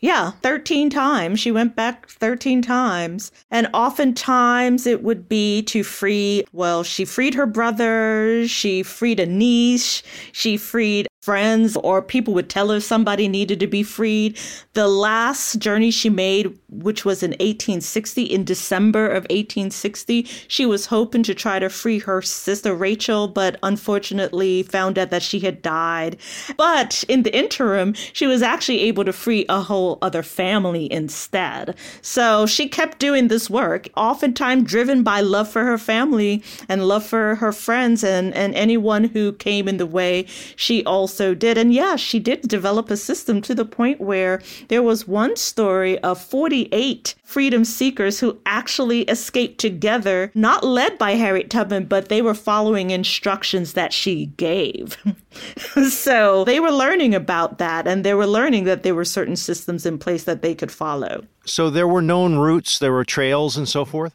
Yeah, 0.00 0.30
13 0.42 0.88
times. 0.88 1.40
She 1.40 1.52
went 1.52 1.76
back 1.76 2.08
13 2.08 2.62
times. 2.62 3.30
And 3.50 3.68
oftentimes 3.74 4.86
it 4.86 5.02
would 5.02 5.28
be 5.28 5.62
to 5.64 5.82
free, 5.82 6.44
well, 6.52 6.82
she 6.82 7.04
freed 7.04 7.34
her 7.34 7.46
brother, 7.46 8.48
she 8.48 8.82
freed 8.82 9.20
a 9.20 9.26
niece, 9.26 10.02
she 10.32 10.56
freed 10.56 11.06
friends 11.20 11.76
or 11.76 12.00
people 12.00 12.32
would 12.32 12.48
tell 12.48 12.70
her 12.70 12.80
somebody 12.80 13.28
needed 13.28 13.60
to 13.60 13.66
be 13.66 13.82
freed. 13.82 14.38
The 14.72 14.88
last 14.88 15.58
journey 15.58 15.90
she 15.90 16.08
made, 16.08 16.58
which 16.70 17.04
was 17.04 17.22
in 17.22 17.32
1860, 17.32 18.22
in 18.22 18.44
December 18.44 19.06
of 19.06 19.24
1860, 19.24 20.22
she 20.48 20.64
was 20.64 20.86
hoping 20.86 21.22
to 21.24 21.34
try 21.34 21.58
to 21.58 21.68
free 21.68 21.98
her 21.98 22.22
sister 22.22 22.74
Rachel, 22.74 23.28
but 23.28 23.58
unfortunately 23.62 24.62
found 24.62 24.98
out 24.98 25.10
that 25.10 25.22
she 25.22 25.40
had 25.40 25.60
died. 25.60 26.16
But 26.56 27.04
in 27.06 27.22
the 27.22 27.36
interim, 27.36 27.92
she 28.14 28.26
was 28.26 28.40
actually 28.40 28.80
able 28.80 29.04
to 29.04 29.12
free 29.12 29.44
a 29.50 29.60
whole 29.60 29.98
other 30.00 30.22
family 30.22 30.90
instead. 30.90 31.74
So 32.00 32.46
she 32.46 32.66
kept 32.66 32.98
doing 32.98 33.28
this 33.28 33.50
work, 33.50 33.88
oftentimes 33.94 34.64
driven 34.64 35.02
by 35.02 35.20
love 35.20 35.50
for 35.50 35.64
her 35.64 35.78
family 35.78 36.42
and 36.66 36.88
love 36.88 37.04
for 37.04 37.34
her 37.34 37.52
friends 37.52 38.02
and, 38.02 38.32
and 38.34 38.54
anyone 38.54 39.04
who 39.04 39.34
came 39.34 39.68
in 39.68 39.76
the 39.76 39.86
way. 39.86 40.24
She 40.56 40.82
also 40.84 41.09
also 41.10 41.34
did. 41.34 41.58
And 41.58 41.74
yeah, 41.74 41.96
she 41.96 42.20
did 42.20 42.42
develop 42.42 42.88
a 42.88 42.96
system 42.96 43.42
to 43.42 43.52
the 43.52 43.64
point 43.64 44.00
where 44.00 44.40
there 44.68 44.80
was 44.80 45.08
one 45.08 45.34
story 45.34 45.98
of 46.04 46.22
48 46.22 47.16
freedom 47.24 47.64
seekers 47.64 48.20
who 48.20 48.38
actually 48.46 49.02
escaped 49.02 49.58
together, 49.58 50.30
not 50.36 50.62
led 50.62 50.98
by 50.98 51.12
Harriet 51.12 51.50
Tubman, 51.50 51.86
but 51.86 52.08
they 52.08 52.22
were 52.22 52.34
following 52.34 52.90
instructions 52.90 53.72
that 53.72 53.92
she 53.92 54.26
gave. 54.36 54.96
so 55.88 56.44
they 56.44 56.60
were 56.60 56.70
learning 56.70 57.12
about 57.12 57.58
that 57.58 57.88
and 57.88 58.04
they 58.04 58.14
were 58.14 58.26
learning 58.26 58.62
that 58.64 58.84
there 58.84 58.94
were 58.94 59.04
certain 59.04 59.36
systems 59.36 59.84
in 59.84 59.98
place 59.98 60.22
that 60.24 60.42
they 60.42 60.54
could 60.54 60.70
follow. 60.70 61.24
So 61.44 61.70
there 61.70 61.88
were 61.88 62.02
known 62.02 62.36
routes, 62.36 62.78
there 62.78 62.92
were 62.92 63.04
trails 63.04 63.56
and 63.56 63.68
so 63.68 63.84
forth? 63.84 64.14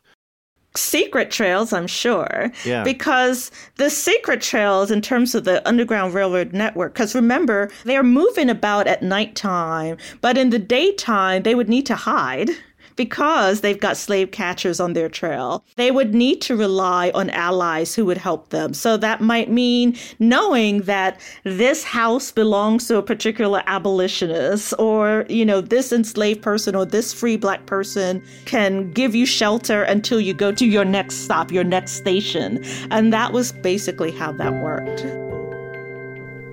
Secret 0.78 1.32
trails, 1.32 1.74
I'm 1.74 1.88
sure. 1.88 2.52
Yeah. 2.66 2.84
Because 2.84 3.52
the 3.76 3.90
secret 3.90 4.42
trails, 4.42 4.92
in 4.92 5.02
terms 5.02 5.36
of 5.36 5.44
the 5.44 5.66
Underground 5.68 6.14
Railroad 6.14 6.54
network, 6.54 6.94
because 6.94 7.16
remember, 7.16 7.70
they're 7.84 8.04
moving 8.04 8.50
about 8.50 8.88
at 8.88 9.02
nighttime, 9.02 9.98
but 10.22 10.38
in 10.38 10.50
the 10.50 10.60
daytime, 10.60 11.44
they 11.44 11.56
would 11.56 11.70
need 11.70 11.86
to 11.88 11.96
hide 11.96 12.50
because 12.96 13.62
they've 13.62 13.80
got 13.80 13.98
slave 13.98 14.32
catchers 14.32 14.80
on 14.80 14.94
their 14.94 15.10
trail. 15.10 15.64
They 15.76 15.92
would 15.92 16.14
need 16.14 16.42
to 16.42 16.56
rely 16.56 17.12
on 17.14 17.30
allies 17.32 17.96
who 17.96 18.06
would 18.06 18.18
help 18.18 18.50
them. 18.50 18.74
So 18.74 18.98
that 18.98 19.22
might 19.22 19.50
mean 19.50 19.98
knowing 20.20 20.82
that 20.82 21.20
this 21.44 21.84
house 21.84 22.32
belongs 22.32 22.88
to 22.88 22.98
a 22.98 23.04
particular 23.04 23.64
abolitionist 23.68 24.74
or, 24.80 25.26
you 25.30 25.46
know, 25.46 25.62
this 25.62 25.92
enslaved 25.92 26.42
person 26.42 26.76
or 26.76 26.86
this 26.86 27.14
free 27.14 27.38
black 27.38 27.66
person 27.66 28.24
can 28.46 28.92
give 28.92 29.16
you 29.16 29.26
shelter 29.26 29.84
until 29.84 30.20
you 30.20 30.34
go 30.34 30.52
to 30.52 30.66
your 30.66 30.86
next 30.86 31.16
stop, 31.18 31.52
your 31.52 31.64
next 31.64 31.94
station. 31.94 32.64
And 32.92 33.12
that 33.14 33.34
was 33.34 33.52
basically 33.52 34.12
how 34.12 34.32
that 34.34 34.54
worked. 34.64 35.06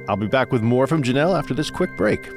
I'll 0.09 0.17
be 0.17 0.27
back 0.27 0.53
with 0.53 0.63
more 0.63 0.87
from 0.87 1.03
Janell 1.03 1.39
after 1.39 1.55
this 1.55 1.71
quick 1.71 1.97
break. 1.97 2.29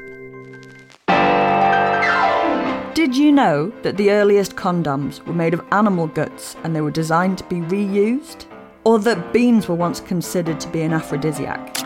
Did 3.15 3.23
you 3.23 3.31
know 3.31 3.71
that 3.81 3.95
the 3.95 4.11
earliest 4.11 4.57
condoms 4.57 5.25
were 5.25 5.33
made 5.33 5.53
of 5.53 5.63
animal 5.71 6.07
guts 6.07 6.57
and 6.65 6.75
they 6.75 6.81
were 6.81 6.91
designed 6.91 7.37
to 7.37 7.45
be 7.45 7.61
reused? 7.61 8.43
Or 8.83 8.99
that 8.99 9.31
beans 9.31 9.69
were 9.69 9.75
once 9.75 10.01
considered 10.01 10.59
to 10.59 10.67
be 10.67 10.81
an 10.81 10.91
aphrodisiac? 10.91 11.77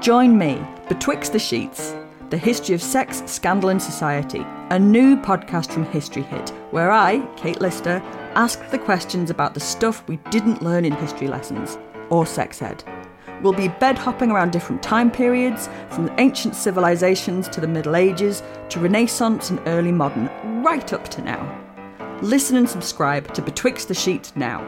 Join 0.00 0.38
me, 0.38 0.66
Betwixt 0.88 1.34
the 1.34 1.38
Sheets, 1.38 1.94
the 2.30 2.38
history 2.38 2.74
of 2.74 2.80
sex, 2.80 3.22
scandal, 3.26 3.68
and 3.68 3.82
society, 3.82 4.46
a 4.70 4.78
new 4.78 5.18
podcast 5.18 5.72
from 5.72 5.84
History 5.84 6.22
Hit, 6.22 6.48
where 6.70 6.90
I, 6.90 7.20
Kate 7.36 7.60
Lister, 7.60 8.02
ask 8.34 8.66
the 8.70 8.78
questions 8.78 9.28
about 9.28 9.52
the 9.52 9.60
stuff 9.60 10.08
we 10.08 10.16
didn't 10.30 10.62
learn 10.62 10.86
in 10.86 10.94
history 10.94 11.28
lessons 11.28 11.76
or 12.08 12.24
sex 12.24 12.62
ed. 12.62 12.82
We'll 13.42 13.52
be 13.52 13.68
bed 13.68 13.98
hopping 13.98 14.30
around 14.30 14.52
different 14.52 14.82
time 14.82 15.10
periods, 15.10 15.68
from 15.90 16.10
ancient 16.18 16.54
civilizations 16.54 17.48
to 17.50 17.60
the 17.60 17.68
Middle 17.68 17.96
Ages 17.96 18.42
to 18.70 18.80
Renaissance 18.80 19.50
and 19.50 19.60
early 19.66 19.92
modern, 19.92 20.30
right 20.62 20.92
up 20.92 21.08
to 21.08 21.22
now. 21.22 21.62
Listen 22.22 22.56
and 22.56 22.68
subscribe 22.68 23.32
to 23.34 23.42
Betwixt 23.42 23.88
the 23.88 23.94
Sheet 23.94 24.32
now, 24.36 24.62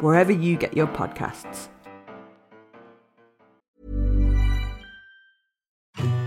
wherever 0.00 0.32
you 0.32 0.56
get 0.56 0.74
your 0.76 0.86
podcasts. 0.86 1.68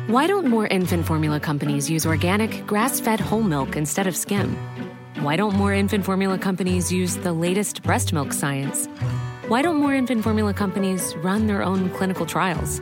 Why 0.07 0.25
don't 0.25 0.47
more 0.47 0.67
infant 0.67 1.05
formula 1.05 1.39
companies 1.39 1.89
use 1.89 2.05
organic, 2.05 2.65
grass 2.65 2.99
fed 2.99 3.19
whole 3.19 3.43
milk 3.43 3.75
instead 3.75 4.07
of 4.07 4.15
skim? 4.15 4.55
Why 5.19 5.35
don't 5.35 5.55
more 5.55 5.73
infant 5.73 6.05
formula 6.05 6.37
companies 6.37 6.91
use 6.91 7.17
the 7.17 7.33
latest 7.33 7.83
breast 7.83 8.13
milk 8.13 8.31
science? 8.31 8.87
Why 9.47 9.61
don't 9.61 9.77
more 9.77 9.93
infant 9.93 10.23
formula 10.23 10.53
companies 10.53 11.15
run 11.23 11.47
their 11.47 11.63
own 11.63 11.89
clinical 11.91 12.25
trials? 12.25 12.81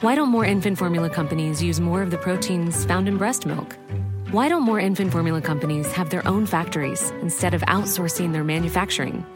Why 0.00 0.14
don't 0.14 0.28
more 0.28 0.44
infant 0.44 0.78
formula 0.78 1.10
companies 1.10 1.60
use 1.60 1.80
more 1.80 2.02
of 2.02 2.12
the 2.12 2.18
proteins 2.18 2.84
found 2.84 3.08
in 3.08 3.18
breast 3.18 3.46
milk? 3.46 3.76
Why 4.30 4.48
don't 4.48 4.62
more 4.62 4.78
infant 4.78 5.10
formula 5.10 5.40
companies 5.40 5.90
have 5.90 6.10
their 6.10 6.24
own 6.24 6.46
factories 6.46 7.10
instead 7.20 7.52
of 7.52 7.62
outsourcing 7.62 8.32
their 8.32 8.44
manufacturing? 8.44 9.26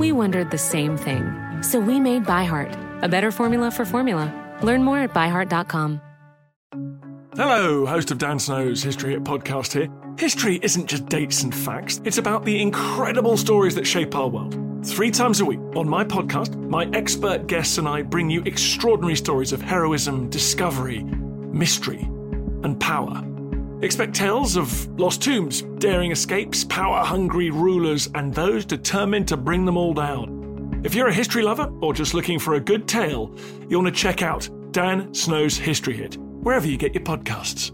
We 0.00 0.10
wondered 0.10 0.50
the 0.50 0.58
same 0.58 0.96
thing. 0.96 1.22
So 1.62 1.78
we 1.78 2.00
made 2.00 2.24
ByHeart, 2.24 3.02
a 3.04 3.08
better 3.08 3.30
formula 3.30 3.70
for 3.70 3.84
formula. 3.84 4.26
Learn 4.60 4.82
more 4.82 4.98
at 4.98 5.14
byheart.com. 5.14 6.00
Hello, 7.36 7.86
host 7.86 8.10
of 8.10 8.18
Dan 8.18 8.40
Snow's 8.40 8.82
History 8.82 9.12
Hit 9.12 9.22
podcast 9.22 9.72
here. 9.72 9.88
History 10.18 10.58
isn't 10.62 10.88
just 10.88 11.06
dates 11.06 11.44
and 11.44 11.54
facts, 11.54 12.00
it's 12.04 12.18
about 12.18 12.44
the 12.44 12.60
incredible 12.60 13.36
stories 13.36 13.76
that 13.76 13.86
shape 13.86 14.16
our 14.16 14.26
world. 14.26 14.73
Three 14.84 15.10
times 15.10 15.40
a 15.40 15.46
week 15.46 15.60
on 15.74 15.88
my 15.88 16.04
podcast, 16.04 16.54
my 16.68 16.84
expert 16.92 17.46
guests 17.46 17.78
and 17.78 17.88
I 17.88 18.02
bring 18.02 18.28
you 18.28 18.42
extraordinary 18.42 19.16
stories 19.16 19.52
of 19.54 19.62
heroism, 19.62 20.28
discovery, 20.28 21.02
mystery, 21.02 22.02
and 22.62 22.78
power. 22.78 23.24
Expect 23.80 24.14
tales 24.14 24.56
of 24.56 24.86
lost 25.00 25.22
tombs, 25.22 25.62
daring 25.78 26.12
escapes, 26.12 26.64
power 26.64 27.02
hungry 27.02 27.48
rulers, 27.48 28.10
and 28.14 28.34
those 28.34 28.66
determined 28.66 29.26
to 29.28 29.38
bring 29.38 29.64
them 29.64 29.78
all 29.78 29.94
down. 29.94 30.82
If 30.84 30.94
you're 30.94 31.08
a 31.08 31.14
history 31.14 31.42
lover 31.42 31.72
or 31.80 31.94
just 31.94 32.12
looking 32.12 32.38
for 32.38 32.54
a 32.54 32.60
good 32.60 32.86
tale, 32.86 33.34
you'll 33.70 33.82
want 33.82 33.94
to 33.94 34.00
check 34.00 34.20
out 34.20 34.50
Dan 34.70 35.14
Snow's 35.14 35.56
History 35.56 35.96
Hit, 35.96 36.18
wherever 36.18 36.66
you 36.66 36.76
get 36.76 36.94
your 36.94 37.04
podcasts. 37.04 37.72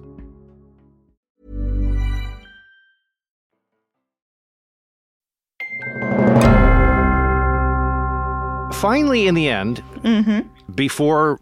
Finally, 8.80 9.26
in 9.26 9.34
the 9.34 9.46
end, 9.46 9.82
mm-hmm. 9.96 10.40
before 10.74 11.38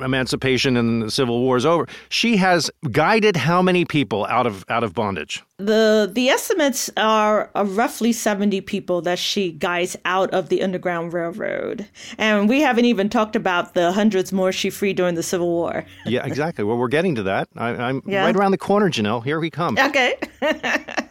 emancipation 0.00 0.76
and 0.76 1.00
the 1.00 1.10
Civil 1.10 1.40
War 1.40 1.56
is 1.56 1.64
over, 1.64 1.86
she 2.10 2.36
has 2.36 2.70
guided 2.90 3.36
how 3.36 3.62
many 3.62 3.86
people 3.86 4.26
out 4.26 4.46
of 4.46 4.66
out 4.68 4.84
of 4.84 4.92
bondage? 4.92 5.42
The 5.56 6.10
the 6.12 6.28
estimates 6.28 6.90
are 6.98 7.50
roughly 7.54 8.12
seventy 8.12 8.60
people 8.60 9.00
that 9.00 9.18
she 9.18 9.52
guides 9.52 9.96
out 10.04 10.30
of 10.34 10.50
the 10.50 10.62
Underground 10.62 11.14
Railroad, 11.14 11.88
and 12.18 12.50
we 12.50 12.60
haven't 12.60 12.84
even 12.84 13.08
talked 13.08 13.34
about 13.34 13.72
the 13.72 13.90
hundreds 13.90 14.30
more 14.30 14.52
she 14.52 14.68
freed 14.68 14.98
during 14.98 15.14
the 15.14 15.22
Civil 15.22 15.48
War. 15.48 15.86
yeah, 16.04 16.26
exactly. 16.26 16.64
Well, 16.64 16.76
we're 16.76 16.88
getting 16.88 17.14
to 17.14 17.22
that. 17.22 17.48
I, 17.56 17.88
am 17.88 18.02
yeah. 18.04 18.26
right 18.26 18.36
around 18.36 18.50
the 18.50 18.58
corner, 18.58 18.90
Janell. 18.90 19.24
Here 19.24 19.40
we 19.40 19.48
come. 19.48 19.78
Okay. 19.78 20.16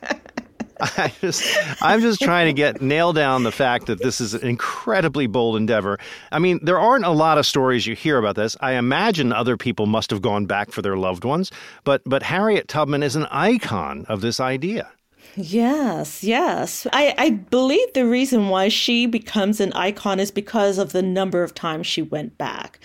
I 0.79 1.13
just, 1.21 1.43
I'm 1.81 2.01
just 2.01 2.21
trying 2.21 2.47
to 2.47 2.53
get 2.53 2.81
nail 2.81 3.13
down 3.13 3.43
the 3.43 3.51
fact 3.51 3.87
that 3.87 4.01
this 4.01 4.19
is 4.19 4.33
an 4.33 4.47
incredibly 4.47 5.27
bold 5.27 5.55
endeavor. 5.55 5.99
I 6.31 6.39
mean, 6.39 6.59
there 6.63 6.79
aren't 6.79 7.05
a 7.05 7.11
lot 7.11 7.37
of 7.37 7.45
stories 7.45 7.85
you 7.87 7.95
hear 7.95 8.17
about 8.17 8.35
this. 8.35 8.57
I 8.61 8.73
imagine 8.73 9.31
other 9.31 9.57
people 9.57 9.85
must 9.85 10.09
have 10.09 10.21
gone 10.21 10.45
back 10.45 10.71
for 10.71 10.81
their 10.81 10.97
loved 10.97 11.25
ones, 11.25 11.51
but 11.83 12.01
but 12.05 12.23
Harriet 12.23 12.67
Tubman 12.67 13.03
is 13.03 13.15
an 13.15 13.25
icon 13.25 14.05
of 14.09 14.21
this 14.21 14.39
idea. 14.39 14.91
Yes, 15.35 16.23
yes. 16.23 16.85
I, 16.93 17.15
I 17.17 17.29
believe 17.31 17.93
the 17.93 18.05
reason 18.05 18.49
why 18.49 18.67
she 18.67 19.07
becomes 19.07 19.59
an 19.59 19.73
icon 19.73 20.19
is 20.19 20.29
because 20.29 20.77
of 20.77 20.91
the 20.91 21.01
number 21.01 21.41
of 21.41 21.55
times 21.55 21.87
she 21.87 22.03
went 22.03 22.37
back. 22.37 22.79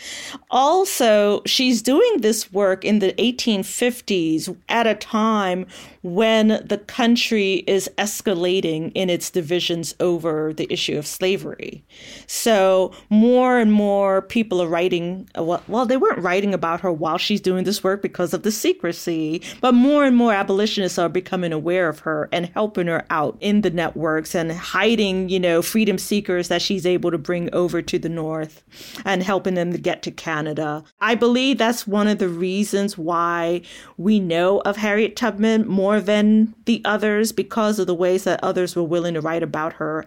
Also, 0.50 1.42
she's 1.44 1.82
doing 1.82 2.20
this 2.22 2.50
work 2.50 2.86
in 2.86 3.00
the 3.00 3.12
1850s 3.14 4.56
at 4.70 4.86
a 4.86 4.94
time 4.94 5.66
when 6.02 6.62
the 6.64 6.78
country 6.86 7.64
is 7.66 7.90
escalating 7.98 8.92
in 8.94 9.10
its 9.10 9.28
divisions 9.28 9.94
over 10.00 10.54
the 10.54 10.72
issue 10.72 10.96
of 10.96 11.06
slavery. 11.06 11.84
So 12.26 12.92
more 13.10 13.58
and 13.58 13.72
more 13.72 14.22
people 14.22 14.62
are 14.62 14.68
writing, 14.68 15.28
well, 15.36 15.84
they 15.84 15.96
weren't 15.98 16.20
writing 16.20 16.54
about 16.54 16.80
her 16.80 16.92
while 16.92 17.18
she's 17.18 17.40
doing 17.42 17.64
this 17.64 17.84
work 17.84 18.00
because 18.00 18.32
of 18.32 18.42
the 18.42 18.52
secrecy, 18.52 19.42
but 19.60 19.74
more 19.74 20.04
and 20.04 20.16
more 20.16 20.32
abolitionists 20.32 20.98
are 20.98 21.10
becoming 21.10 21.52
aware 21.52 21.88
of 21.88 22.00
her 22.00 22.28
and 22.38 22.46
helping 22.54 22.86
her 22.86 23.04
out 23.10 23.36
in 23.40 23.62
the 23.62 23.70
networks 23.70 24.32
and 24.32 24.52
hiding, 24.52 25.28
you 25.28 25.40
know, 25.40 25.60
freedom 25.60 25.98
seekers 25.98 26.46
that 26.46 26.62
she's 26.62 26.86
able 26.86 27.10
to 27.10 27.18
bring 27.18 27.52
over 27.52 27.82
to 27.82 27.98
the 27.98 28.08
North 28.08 28.62
and 29.04 29.24
helping 29.24 29.54
them 29.54 29.72
to 29.72 29.78
get 29.78 30.02
to 30.02 30.12
Canada. 30.12 30.84
I 31.00 31.16
believe 31.16 31.58
that's 31.58 31.84
one 31.84 32.06
of 32.06 32.18
the 32.18 32.28
reasons 32.28 32.96
why 32.96 33.62
we 33.96 34.20
know 34.20 34.60
of 34.60 34.76
Harriet 34.76 35.16
Tubman 35.16 35.66
more 35.66 36.00
than 36.00 36.54
the 36.64 36.80
others 36.84 37.32
because 37.32 37.80
of 37.80 37.88
the 37.88 37.94
ways 37.94 38.22
that 38.22 38.38
others 38.44 38.76
were 38.76 38.84
willing 38.84 39.14
to 39.14 39.20
write 39.20 39.42
about 39.42 39.72
her 39.72 40.04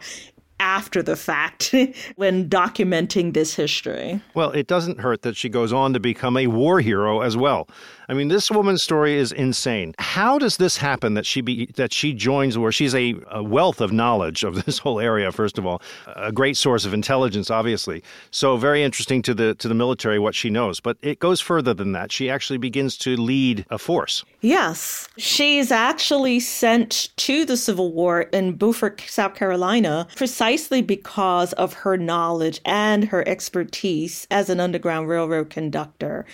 after 0.62 1.02
the 1.02 1.16
fact 1.16 1.74
when 2.16 2.48
documenting 2.48 3.34
this 3.34 3.56
history. 3.56 4.22
Well, 4.36 4.52
it 4.52 4.68
doesn't 4.68 5.00
hurt 5.00 5.24
that 5.24 5.36
she 5.36 5.50
goes 5.50 5.74
on 5.74 5.94
to 5.94 6.00
become 6.00 6.38
a 6.38 6.46
war 6.46 6.80
hero 6.80 7.22
as 7.22 7.36
well. 7.36 7.68
I 8.08 8.14
mean, 8.14 8.28
this 8.28 8.52
woman's 8.52 8.84
story 8.84 9.16
is 9.16 9.32
insane. 9.32 9.96
How 9.98 10.38
does 10.38 10.58
this 10.58 10.78
happen 10.78 11.16
that 11.16 11.26
she 11.26 11.42
be 11.42 11.66
that 11.78 11.92
she 11.92 12.14
joins 12.14 12.58
where 12.58 12.72
she's 12.72 12.94
a, 12.94 13.16
a 13.32 13.42
wealth 13.42 13.82
of 13.82 13.92
knowledge 13.92 14.44
of 14.44 14.66
this 14.66 14.78
whole 14.78 15.00
area? 15.00 15.32
First 15.32 15.58
of 15.58 15.66
all, 15.66 15.82
a 16.16 16.32
great 16.32 16.58
source 16.58 16.86
of 16.86 16.94
intelligence, 16.94 17.50
obviously. 17.50 18.04
So 18.30 18.58
very 18.58 18.84
interesting 18.84 19.22
to 19.24 19.34
the 19.34 19.56
to 19.56 19.68
the 19.68 19.74
military 19.74 20.20
what 20.20 20.36
she 20.36 20.50
knows. 20.50 20.80
But 20.80 20.98
it 21.02 21.20
goes 21.20 21.42
further 21.42 21.74
than 21.74 21.94
that. 21.94 22.12
She 22.12 22.30
actually 22.30 22.60
begins 22.60 22.98
to 22.98 23.16
lead 23.16 23.66
a 23.72 23.80
force. 23.80 24.24
Yes, 24.44 25.08
she's 25.20 25.72
actually 25.72 26.40
sent 26.40 27.10
to 27.18 27.46
the 27.46 27.56
Civil 27.56 27.94
War 27.94 28.22
in 28.22 28.56
Beaufort, 28.56 29.04
South 29.08 29.36
Carolina, 29.36 30.08
precisely 30.16 30.82
because 30.82 31.54
of 31.54 31.74
her 31.74 31.96
knowledge 31.96 32.60
and 32.66 33.06
her 33.06 33.28
expertise 33.28 34.26
as 34.32 34.50
an 34.50 34.60
Underground 34.60 35.08
Railroad 35.08 35.52
conductor. 35.52 36.26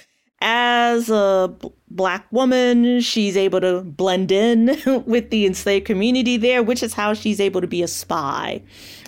As 0.42 1.10
a 1.10 1.54
b- 1.60 1.70
black 1.90 2.28
woman, 2.32 3.00
she's 3.02 3.36
able 3.36 3.62
to 3.62 3.82
blend 3.82 4.32
in 4.32 4.78
with 5.06 5.30
the 5.30 5.46
enslaved 5.46 5.86
community 5.86 6.38
there, 6.38 6.62
which 6.62 6.84
is 6.84 6.94
how 6.94 7.14
she's 7.14 7.40
able 7.40 7.62
to 7.62 7.68
be 7.68 7.82
a 7.82 7.88
spy 7.88 8.62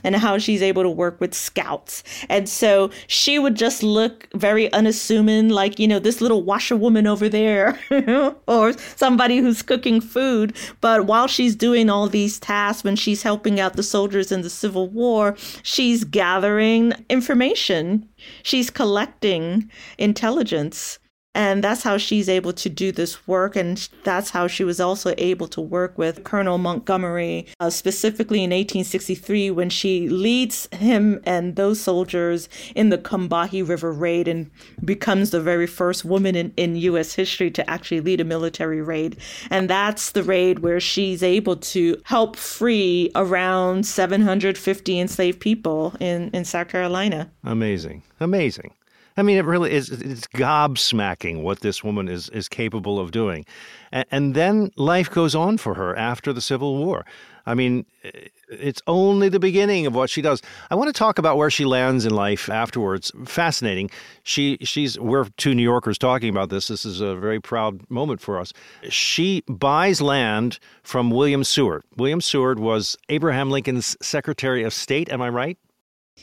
and 0.03 0.15
how 0.15 0.37
she's 0.37 0.61
able 0.61 0.81
to 0.81 0.89
work 0.89 1.19
with 1.19 1.33
scouts. 1.33 2.03
And 2.29 2.47
so 2.47 2.89
she 3.07 3.37
would 3.37 3.55
just 3.55 3.83
look 3.83 4.27
very 4.33 4.71
unassuming, 4.71 5.49
like, 5.49 5.77
you 5.77 5.87
know, 5.87 5.99
this 5.99 6.21
little 6.21 6.41
washerwoman 6.41 7.05
over 7.05 7.29
there 7.29 7.77
or 8.47 8.73
somebody 8.95 9.37
who's 9.37 9.61
cooking 9.61 10.01
food. 10.01 10.55
But 10.81 11.05
while 11.05 11.27
she's 11.27 11.55
doing 11.55 11.89
all 11.89 12.07
these 12.07 12.39
tasks, 12.39 12.83
when 12.83 12.95
she's 12.95 13.23
helping 13.23 13.59
out 13.59 13.75
the 13.75 13.83
soldiers 13.83 14.31
in 14.31 14.41
the 14.41 14.49
Civil 14.49 14.87
War, 14.87 15.35
she's 15.63 16.03
gathering 16.03 16.93
information, 17.09 18.07
she's 18.43 18.69
collecting 18.69 19.69
intelligence. 19.97 20.97
And 21.35 21.63
that's 21.63 21.83
how 21.83 21.97
she's 21.97 22.27
able 22.27 22.53
to 22.53 22.69
do 22.69 22.91
this 22.91 23.27
work. 23.27 23.55
And 23.55 23.87
that's 24.03 24.31
how 24.31 24.47
she 24.47 24.63
was 24.63 24.79
also 24.79 25.13
able 25.17 25.47
to 25.49 25.61
work 25.61 25.97
with 25.97 26.23
Colonel 26.23 26.57
Montgomery, 26.57 27.47
uh, 27.59 27.69
specifically 27.69 28.39
in 28.39 28.49
1863, 28.49 29.51
when 29.51 29.69
she 29.69 30.09
leads 30.09 30.67
him 30.71 31.21
and 31.25 31.55
those 31.55 31.79
soldiers 31.79 32.49
in 32.75 32.89
the 32.89 32.97
Combahee 32.97 33.67
River 33.67 33.91
raid 33.91 34.27
and 34.27 34.49
becomes 34.83 35.29
the 35.29 35.39
very 35.39 35.67
first 35.67 36.03
woman 36.03 36.35
in, 36.35 36.51
in 36.57 36.75
U.S. 36.75 37.13
history 37.13 37.51
to 37.51 37.69
actually 37.69 38.01
lead 38.01 38.21
a 38.21 38.25
military 38.25 38.81
raid. 38.81 39.17
And 39.51 39.69
that's 39.69 40.11
the 40.11 40.23
raid 40.23 40.59
where 40.59 40.79
she's 40.79 41.21
able 41.21 41.57
to 41.57 42.01
help 42.05 42.35
free 42.37 43.11
around 43.15 43.85
750 43.85 44.99
enslaved 44.99 45.39
people 45.39 45.95
in, 45.99 46.31
in 46.31 46.43
South 46.43 46.69
Carolina. 46.69 47.31
Amazing. 47.43 48.01
Amazing. 48.19 48.73
I 49.19 49.21
mean, 49.21 49.37
it 49.37 49.45
really 49.45 49.71
is. 49.71 49.89
It's 49.89 50.27
gobsmacking 50.27 51.41
what 51.41 51.59
this 51.59 51.83
woman 51.83 52.07
is 52.07 52.29
is 52.29 52.47
capable 52.47 52.99
of 52.99 53.11
doing, 53.11 53.45
and, 53.91 54.05
and 54.11 54.33
then 54.33 54.71
life 54.77 55.11
goes 55.11 55.35
on 55.35 55.57
for 55.57 55.73
her 55.73 55.95
after 55.97 56.31
the 56.31 56.41
Civil 56.41 56.77
War. 56.77 57.05
I 57.45 57.53
mean, 57.53 57.85
eh, 58.03 58.11
it's 58.49 58.81
only 58.87 59.27
the 59.27 59.39
beginning 59.39 59.85
of 59.87 59.93
what 59.93 60.09
she 60.09 60.21
does. 60.21 60.41
I 60.69 60.75
want 60.75 60.87
to 60.87 60.97
talk 60.97 61.19
about 61.19 61.35
where 61.35 61.49
she 61.49 61.65
lands 61.65 62.05
in 62.05 62.13
life 62.13 62.49
afterwards. 62.49 63.11
Fascinating. 63.25 63.89
She 64.23 64.57
she's 64.61 64.97
we're 64.97 65.25
two 65.35 65.53
New 65.53 65.63
Yorkers 65.63 65.97
talking 65.97 66.29
about 66.29 66.49
this. 66.49 66.69
This 66.69 66.85
is 66.85 67.01
a 67.01 67.15
very 67.15 67.41
proud 67.41 67.81
moment 67.89 68.21
for 68.21 68.39
us. 68.39 68.53
She 68.89 69.43
buys 69.47 70.01
land 70.01 70.59
from 70.83 71.11
William 71.11 71.43
Seward. 71.43 71.83
William 71.97 72.21
Seward 72.21 72.59
was 72.59 72.95
Abraham 73.09 73.51
Lincoln's 73.51 73.97
Secretary 74.01 74.63
of 74.63 74.73
State. 74.73 75.09
Am 75.09 75.21
I 75.21 75.29
right? 75.29 75.57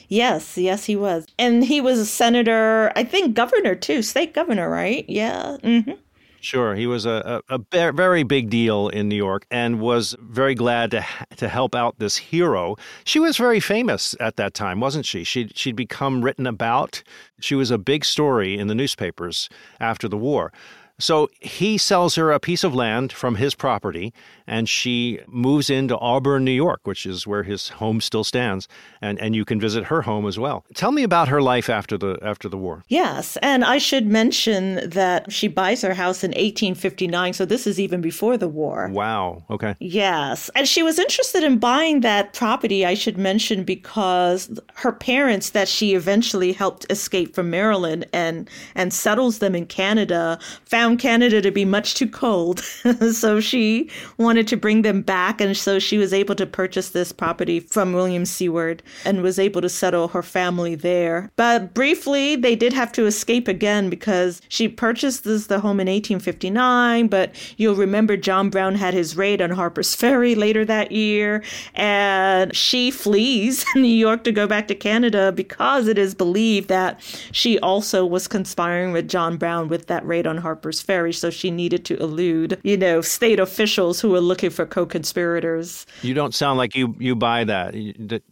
Yes, 0.09 0.57
yes, 0.57 0.85
he 0.85 0.97
was. 0.97 1.27
And 1.39 1.65
he 1.65 1.81
was 1.81 1.99
a 1.99 2.07
senator, 2.07 2.93
I 2.97 3.05
think 3.05 3.35
governor 3.35 3.75
too, 3.75 4.03
state 4.03 4.35
governor, 4.35 4.69
right? 4.71 5.05
Yeah. 5.09 5.57
Mm-hmm. 5.63 5.93
Sure, 6.41 6.77
he 6.77 6.87
was 6.87 7.07
a, 7.07 7.43
a, 7.49 7.61
a, 7.73 7.93
very 7.93 8.23
big 8.23 8.51
deal 8.51 8.89
in 8.89 9.09
New 9.09 9.17
York 9.17 9.47
and 9.51 9.81
was 9.81 10.15
very 10.21 10.55
glad 10.55 10.93
to 10.93 11.05
to 11.39 11.49
help 11.49 11.75
out 11.75 11.99
this 11.99 12.17
hero. 12.17 12.77
She 13.03 13.19
was 13.19 13.37
very 13.37 13.59
famous 13.59 14.15
at 14.21 14.37
that 14.37 14.55
time, 14.55 14.79
wasn't 14.79 15.07
she? 15.07 15.25
She'd, 15.25 15.59
she'd 15.59 15.75
become 15.75 16.23
written 16.23 16.47
about. 16.47 17.03
She 17.41 17.57
was 17.57 17.73
a 17.73 17.79
big 17.79 18.05
story 18.05 18.57
in 18.57 18.69
the 18.69 18.77
newspapers 18.77 19.49
after 19.81 20.07
the 20.07 20.17
war. 20.17 20.53
So 20.99 21.29
he 21.41 21.77
sells 21.77 22.15
her 22.15 22.33
a 22.33 22.41
piece 22.41 22.65
of 22.65 22.75
land 22.75 23.13
from 23.13 23.35
his 23.35 23.55
property, 23.55 24.15
and 24.47 24.69
she 24.69 25.21
moves 25.27 25.69
into 25.69 25.99
Auburn, 25.99 26.45
New 26.45 26.53
York, 26.53 26.81
which 26.85 27.05
is 27.05 27.27
where 27.27 27.43
his 27.43 27.69
home 27.69 28.01
still 28.01 28.25
stands, 28.25 28.67
and, 29.03 29.21
and 29.21 29.37
you 29.37 29.45
can 29.45 29.61
visit 29.61 29.85
her 29.85 30.03
home 30.03 30.27
as 30.27 30.39
well. 30.39 30.65
Tell 30.75 30.93
me 30.93 31.03
about 31.03 31.29
her 31.29 31.43
life 31.43 31.69
after 31.69 31.99
the 31.99 32.19
after 32.23 32.49
the 32.49 32.57
war. 32.57 32.83
Yes, 32.89 33.37
and 33.43 33.65
I 33.65 33.79
should 33.79 34.07
mention 34.07 34.89
that 34.89 35.31
she 35.31 35.49
buys 35.49 35.83
her 35.83 35.95
house 35.95 36.25
in 36.25 36.31
1859, 36.31 37.35
so 37.35 37.45
this 37.45 37.67
is 37.67 37.79
even 37.79 38.01
before 38.01 38.39
the 38.39 38.49
war. 38.49 38.89
Wow. 38.91 39.45
Okay. 39.51 39.75
Yes, 39.81 40.49
and 40.55 40.67
she 40.67 40.83
was 40.83 40.99
interested 40.99 41.45
in 41.45 41.59
buying 41.59 42.01
that 42.01 42.33
property. 42.33 42.87
I 42.87 42.95
should 42.95 43.19
mention 43.19 43.65
because 43.65 44.61
her 44.77 44.93
parents, 44.93 45.51
that 45.51 45.69
she 45.69 45.95
eventually 45.95 46.53
helped 46.53 46.87
escape 46.89 47.35
from 47.35 47.51
Maryland 47.51 48.07
and 48.15 48.49
and 48.75 48.95
settles 48.95 49.41
them 49.41 49.55
in 49.55 49.67
Canada, 49.67 50.39
found 50.65 50.86
found 50.87 51.01
Canada 51.01 51.43
to 51.43 51.51
be 51.51 51.65
much 51.65 51.95
too 51.95 52.07
cold. 52.07 52.61
so 53.13 53.41
she 53.41 53.91
wanted 54.19 54.47
to 54.47 54.57
bring 54.57 54.83
them 54.83 55.03
back. 55.03 55.41
And 55.41 55.57
so 55.57 55.81
she 55.81 55.99
was 55.99 56.13
able 56.13 56.37
to 56.37 56.47
purchase 56.47 56.91
this 56.91 57.11
property 57.11 57.59
from 57.59 57.93
William 57.93 58.25
Seward 58.25 58.85
and 59.05 59.21
was 59.21 59.37
able 59.37 59.61
to 59.63 59.69
settle 59.69 60.07
her 60.09 60.23
family 60.23 60.77
there. 60.77 61.33
But 61.35 61.75
briefly, 61.75 62.37
they 62.37 62.55
did 62.55 62.73
have 62.73 62.93
to 62.93 63.07
escape 63.07 63.49
again 63.49 63.91
because 63.91 64.41
she 64.49 64.69
purchased 64.69 65.25
this, 65.25 65.49
the 65.49 65.59
home 65.59 65.81
in 65.81 65.89
1859. 65.89 67.09
But 67.09 67.35
you'll 67.57 67.75
remember 67.75 68.17
John 68.17 68.49
Brown 68.49 68.77
had 68.77 68.95
his 68.95 69.17
raid 69.17 69.43
on 69.43 69.51
Harper's 69.51 69.93
Ferry 69.97 70.37
later 70.37 70.65
that 70.67 70.93
year. 70.93 71.43
And 71.75 72.55
she 72.55 72.93
flees 72.93 73.65
New 73.75 73.89
York 73.89 74.23
to 74.23 74.31
go 74.31 74.47
back 74.47 74.69
to 74.69 74.77
Canada 74.77 75.33
because 75.33 75.89
it 75.89 75.99
is 75.99 76.15
believed 76.15 76.69
that 76.69 77.01
she 77.33 77.59
also 77.59 78.07
was 78.07 78.29
conspiring 78.29 78.93
with 78.93 79.09
John 79.09 79.37
Brown 79.37 79.67
with 79.67 79.89
that 79.89 80.07
raid 80.07 80.29
on 80.29 80.37
Harper's 80.37 80.76
Ferry, 80.81 81.13
so 81.13 81.31
she 81.31 81.51
needed 81.51 81.85
to 81.87 81.97
elude, 81.99 82.59
you 82.63 82.77
know, 82.77 83.01
state 83.01 83.41
officials 83.41 84.01
who 84.01 84.11
were 84.11 84.21
looking 84.21 84.51
for 84.51 84.67
co-conspirators. 84.67 85.87
You 86.03 86.15
don't 86.15 86.35
sound 86.35 86.59
like 86.59 86.75
you 86.75 86.95
you 86.99 87.15
buy 87.15 87.45
that 87.45 87.75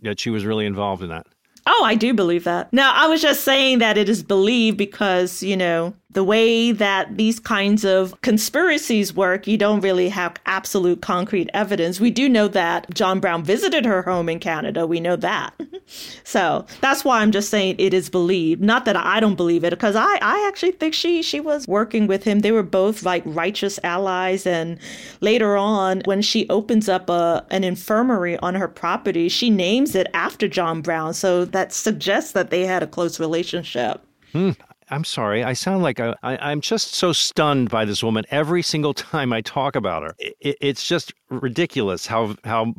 that, 0.02 0.20
she 0.20 0.30
was 0.30 0.44
really 0.44 0.66
involved 0.66 1.02
in 1.02 1.08
that. 1.10 1.26
Oh, 1.66 1.82
I 1.84 1.94
do 1.94 2.12
believe 2.12 2.44
that. 2.44 2.70
Now, 2.72 2.92
I 2.94 3.06
was 3.06 3.22
just 3.22 3.42
saying 3.42 3.78
that 3.78 3.96
it 3.96 4.08
is 4.08 4.22
believed 4.22 4.76
because, 4.76 5.42
you 5.42 5.56
know, 5.56 5.94
the 6.14 6.24
way 6.24 6.70
that 6.72 7.16
these 7.16 7.40
kinds 7.40 7.84
of 7.84 8.18
conspiracies 8.22 9.14
work, 9.14 9.46
you 9.46 9.58
don't 9.58 9.80
really 9.80 10.08
have 10.08 10.36
absolute 10.46 11.02
concrete 11.02 11.50
evidence. 11.52 11.98
We 12.00 12.12
do 12.12 12.28
know 12.28 12.46
that 12.48 12.92
John 12.94 13.18
Brown 13.18 13.42
visited 13.42 13.84
her 13.84 14.02
home 14.02 14.28
in 14.28 14.38
Canada. 14.38 14.86
We 14.86 15.00
know 15.00 15.16
that. 15.16 15.60
so 16.24 16.64
that's 16.80 17.04
why 17.04 17.20
I'm 17.20 17.32
just 17.32 17.50
saying 17.50 17.76
it 17.78 17.92
is 17.92 18.08
believed. 18.08 18.62
Not 18.62 18.84
that 18.84 18.96
I 18.96 19.18
don't 19.18 19.34
believe 19.34 19.64
it, 19.64 19.70
because 19.70 19.96
I, 19.96 20.18
I 20.22 20.46
actually 20.48 20.72
think 20.72 20.94
she 20.94 21.20
she 21.22 21.40
was 21.40 21.66
working 21.66 22.06
with 22.06 22.22
him. 22.22 22.40
They 22.40 22.52
were 22.52 22.62
both 22.62 23.02
like 23.02 23.24
righteous 23.26 23.80
allies. 23.82 24.46
And 24.46 24.78
later 25.20 25.56
on, 25.56 26.02
when 26.04 26.22
she 26.22 26.48
opens 26.48 26.88
up 26.88 27.10
a 27.10 27.44
an 27.50 27.64
infirmary 27.64 28.38
on 28.38 28.54
her 28.54 28.68
property, 28.68 29.28
she 29.28 29.50
names 29.50 29.96
it 29.96 30.06
after 30.14 30.46
John 30.46 30.80
Brown. 30.80 31.12
So 31.12 31.44
that 31.46 31.72
suggests 31.72 32.32
that 32.32 32.50
they 32.50 32.64
had 32.64 32.84
a 32.84 32.86
close 32.86 33.18
relationship. 33.18 34.00
Hmm. 34.32 34.50
I'm 34.94 35.02
sorry. 35.02 35.42
I 35.42 35.54
sound 35.54 35.82
like 35.82 35.98
I, 35.98 36.14
am 36.22 36.60
just 36.60 36.94
so 36.94 37.12
stunned 37.12 37.68
by 37.68 37.84
this 37.84 38.04
woman 38.04 38.24
every 38.30 38.62
single 38.62 38.94
time 38.94 39.32
I 39.32 39.40
talk 39.40 39.74
about 39.74 40.04
her. 40.04 40.14
It, 40.20 40.56
it's 40.60 40.86
just 40.86 41.12
ridiculous 41.30 42.06
how 42.06 42.36
how 42.44 42.72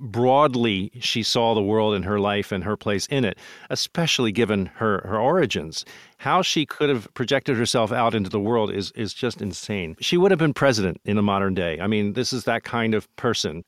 broadly 0.00 0.90
she 1.00 1.22
saw 1.22 1.52
the 1.54 1.62
world 1.62 1.94
and 1.94 2.06
her 2.06 2.18
life 2.18 2.52
and 2.52 2.64
her 2.64 2.74
place 2.74 3.06
in 3.08 3.26
it, 3.26 3.36
especially 3.68 4.32
given 4.32 4.66
her 4.76 5.02
her 5.06 5.20
origins. 5.20 5.84
How 6.16 6.40
she 6.40 6.64
could 6.64 6.88
have 6.88 7.12
projected 7.12 7.58
herself 7.58 7.92
out 7.92 8.14
into 8.14 8.30
the 8.30 8.40
world 8.40 8.72
is 8.72 8.90
is 8.92 9.12
just 9.12 9.42
insane. 9.42 9.96
She 10.00 10.16
would 10.16 10.30
have 10.30 10.40
been 10.40 10.54
president 10.54 11.02
in 11.04 11.16
the 11.16 11.22
modern 11.22 11.52
day. 11.52 11.78
I 11.80 11.86
mean, 11.86 12.14
this 12.14 12.32
is 12.32 12.44
that 12.44 12.64
kind 12.64 12.94
of 12.94 13.14
person 13.16 13.62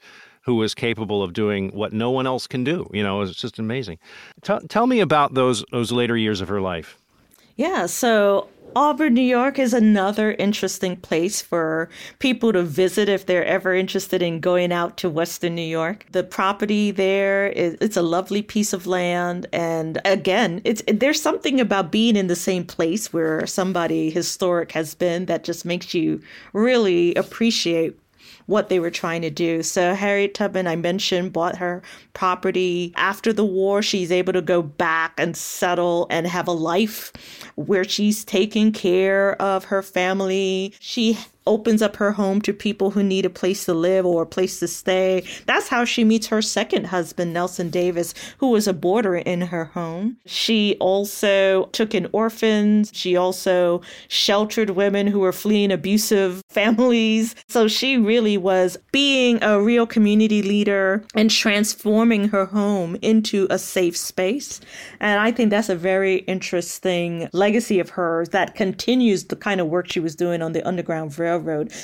who 0.44 0.60
is 0.62 0.74
capable 0.74 1.22
of 1.22 1.34
doing 1.34 1.68
what 1.68 1.92
no 1.92 2.10
one 2.10 2.26
else 2.26 2.46
can 2.46 2.64
do. 2.64 2.88
You 2.94 3.02
know, 3.02 3.20
it's 3.20 3.36
just 3.36 3.58
amazing. 3.58 3.98
T- 4.40 4.66
tell 4.70 4.86
me 4.86 5.00
about 5.00 5.34
those 5.34 5.66
those 5.70 5.92
later 5.92 6.16
years 6.16 6.40
of 6.40 6.48
her 6.48 6.62
life. 6.62 6.98
Yeah, 7.56 7.86
so 7.86 8.48
Auburn, 8.74 9.14
New 9.14 9.20
York 9.20 9.58
is 9.58 9.74
another 9.74 10.32
interesting 10.32 10.96
place 10.96 11.42
for 11.42 11.90
people 12.18 12.52
to 12.52 12.62
visit 12.62 13.08
if 13.08 13.26
they're 13.26 13.44
ever 13.44 13.74
interested 13.74 14.22
in 14.22 14.40
going 14.40 14.72
out 14.72 14.96
to 14.98 15.10
Western 15.10 15.54
New 15.54 15.62
York. 15.62 16.06
The 16.12 16.24
property 16.24 16.90
there 16.90 17.48
is 17.48 17.76
it's 17.80 17.96
a 17.96 18.02
lovely 18.02 18.42
piece 18.42 18.72
of 18.72 18.86
land 18.86 19.46
and 19.52 20.00
again, 20.04 20.62
it's 20.64 20.82
there's 20.88 21.20
something 21.20 21.60
about 21.60 21.92
being 21.92 22.16
in 22.16 22.28
the 22.28 22.36
same 22.36 22.64
place 22.64 23.12
where 23.12 23.46
somebody 23.46 24.10
historic 24.10 24.72
has 24.72 24.94
been 24.94 25.26
that 25.26 25.44
just 25.44 25.64
makes 25.64 25.92
you 25.92 26.20
really 26.54 27.14
appreciate 27.14 27.98
what 28.46 28.68
they 28.68 28.80
were 28.80 28.90
trying 28.90 29.22
to 29.22 29.30
do. 29.30 29.62
So 29.62 29.94
Harriet 29.94 30.34
Tubman, 30.34 30.66
I 30.66 30.76
mentioned, 30.76 31.32
bought 31.32 31.56
her 31.56 31.82
property 32.12 32.92
after 32.96 33.32
the 33.32 33.44
war. 33.44 33.82
She's 33.82 34.12
able 34.12 34.32
to 34.32 34.42
go 34.42 34.62
back 34.62 35.14
and 35.18 35.36
settle 35.36 36.06
and 36.10 36.26
have 36.26 36.48
a 36.48 36.52
life 36.52 37.12
where 37.56 37.84
she's 37.84 38.24
taking 38.24 38.72
care 38.72 39.40
of 39.40 39.64
her 39.64 39.82
family. 39.82 40.74
She 40.80 41.18
opens 41.46 41.82
up 41.82 41.96
her 41.96 42.12
home 42.12 42.40
to 42.42 42.52
people 42.52 42.90
who 42.90 43.02
need 43.02 43.24
a 43.24 43.30
place 43.30 43.64
to 43.64 43.74
live 43.74 44.06
or 44.06 44.22
a 44.22 44.26
place 44.26 44.60
to 44.60 44.68
stay. 44.68 45.24
That's 45.46 45.68
how 45.68 45.84
she 45.84 46.04
meets 46.04 46.28
her 46.28 46.42
second 46.42 46.86
husband, 46.86 47.32
Nelson 47.32 47.70
Davis, 47.70 48.14
who 48.38 48.50
was 48.50 48.68
a 48.68 48.72
boarder 48.72 49.16
in 49.16 49.40
her 49.42 49.66
home. 49.66 50.16
She 50.26 50.76
also 50.80 51.66
took 51.72 51.94
in 51.94 52.08
orphans. 52.12 52.90
She 52.94 53.16
also 53.16 53.82
sheltered 54.08 54.70
women 54.70 55.06
who 55.06 55.20
were 55.20 55.32
fleeing 55.32 55.72
abusive 55.72 56.42
families. 56.48 57.34
So 57.48 57.68
she 57.68 57.96
really 57.96 58.36
was 58.36 58.78
being 58.92 59.42
a 59.42 59.60
real 59.60 59.86
community 59.86 60.42
leader 60.42 61.04
and 61.14 61.30
transforming 61.30 62.28
her 62.28 62.46
home 62.46 62.96
into 63.02 63.46
a 63.50 63.58
safe 63.58 63.96
space. 63.96 64.60
And 65.00 65.20
I 65.20 65.32
think 65.32 65.50
that's 65.50 65.68
a 65.68 65.76
very 65.76 66.16
interesting 66.16 67.28
legacy 67.32 67.80
of 67.80 67.90
hers 67.90 68.28
that 68.30 68.54
continues 68.54 69.24
the 69.24 69.36
kind 69.36 69.60
of 69.60 69.66
work 69.68 69.90
she 69.90 70.00
was 70.00 70.14
doing 70.14 70.42
on 70.42 70.52
the 70.52 70.66
Underground 70.66 71.18
Railroad. 71.18 71.31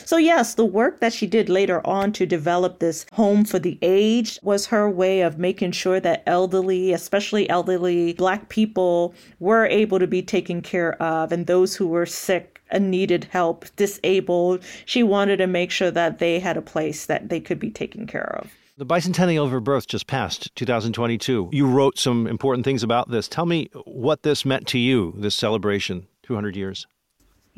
So, 0.07 0.17
yes, 0.17 0.55
the 0.55 0.65
work 0.65 1.01
that 1.01 1.13
she 1.13 1.27
did 1.27 1.49
later 1.49 1.87
on 1.87 2.13
to 2.13 2.27
develop 2.27 2.79
this 2.79 3.07
home 3.13 3.45
for 3.45 3.59
the 3.59 3.79
aged 3.83 4.41
was 4.43 4.67
her 4.67 4.89
way 4.89 5.21
of 5.21 5.39
making 5.39 5.73
sure 5.73 6.01
that 6.01 6.23
elderly, 6.27 6.93
especially 6.93 7.49
elderly 7.49 8.13
Black 8.15 8.49
people, 8.49 9.15
were 9.39 9.67
able 9.67 9.99
to 9.99 10.07
be 10.07 10.23
taken 10.23 10.63
care 10.63 11.01
of 11.03 11.33
and 11.33 11.47
those 11.47 11.77
who 11.77 11.87
were 11.87 12.07
sick 12.07 12.61
and 12.71 12.91
needed 12.91 13.25
help, 13.31 13.65
disabled. 13.77 14.63
She 14.85 15.03
wanted 15.03 15.39
to 15.39 15.47
make 15.47 15.71
sure 15.71 15.91
that 15.91 16.19
they 16.19 16.39
had 16.39 16.57
a 16.57 16.63
place 16.63 17.07
that 17.07 17.29
they 17.29 17.41
could 17.41 17.59
be 17.59 17.71
taken 17.71 18.07
care 18.07 18.37
of. 18.41 18.51
The 18.77 18.87
bicentennial 18.87 19.45
of 19.45 19.51
her 19.51 19.59
birth 19.61 19.89
just 19.89 20.07
passed, 20.07 20.55
2022. 20.55 21.49
You 21.53 21.67
wrote 21.67 21.99
some 21.99 22.29
important 22.29 22.65
things 22.65 22.85
about 22.85 23.11
this. 23.11 23.27
Tell 23.27 23.45
me 23.45 23.71
what 23.85 24.23
this 24.23 24.45
meant 24.45 24.69
to 24.69 24.79
you, 24.79 25.15
this 25.17 25.35
celebration, 25.35 26.07
200 26.23 26.55
years. 26.55 26.87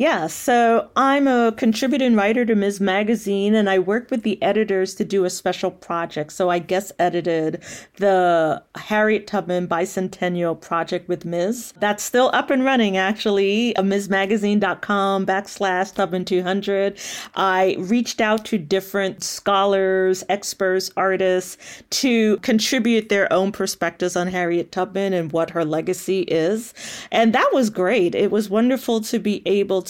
Yeah, 0.01 0.29
so 0.29 0.89
I'm 0.97 1.29
a 1.29 1.53
contributing 1.59 2.17
writer 2.17 2.47
to 2.47 2.55
Ms. 2.55 2.81
Magazine, 2.81 3.55
and 3.55 3.69
I 3.69 3.79
worked 3.79 4.11
with 4.11 4.23
the 4.23 4.43
editors 4.43 4.95
to 4.95 5.05
do 5.05 5.27
a 5.27 5.29
special 5.29 5.71
project. 5.71 6.33
So 6.33 6.49
I 6.49 6.59
guest 6.59 6.93
edited 6.99 7.63
the 7.97 8.63
Harriet 8.77 9.27
Tubman 9.27 9.69
Bicentennial 9.69 10.59
Project 10.59 11.07
with 11.07 11.27
Ms. 11.27 11.75
That's 11.81 12.03
still 12.03 12.31
up 12.33 12.49
and 12.49 12.65
running, 12.65 12.97
actually. 12.97 13.77
Uh, 13.77 13.83
MsMagazine.com 13.83 15.27
backslash 15.27 15.93
Tubman 15.93 16.25
200. 16.25 16.99
I 17.35 17.77
reached 17.79 18.23
out 18.23 18.47
to 18.47 18.57
different 18.57 19.23
scholars, 19.23 20.25
experts, 20.31 20.91
artists 20.97 21.59
to 21.91 22.39
contribute 22.39 23.11
their 23.11 23.31
own 23.31 23.53
perspectives 23.53 24.17
on 24.17 24.29
Harriet 24.29 24.73
Tubman 24.73 25.13
and 25.13 25.31
what 25.31 25.51
her 25.51 25.63
legacy 25.63 26.21
is. 26.23 26.73
And 27.13 27.35
that 27.35 27.51
was 27.53 27.69
great. 27.69 28.15
It 28.15 28.31
was 28.31 28.49
wonderful 28.49 29.03
to 29.03 29.19
be 29.19 29.43
able 29.45 29.83
to 29.83 29.90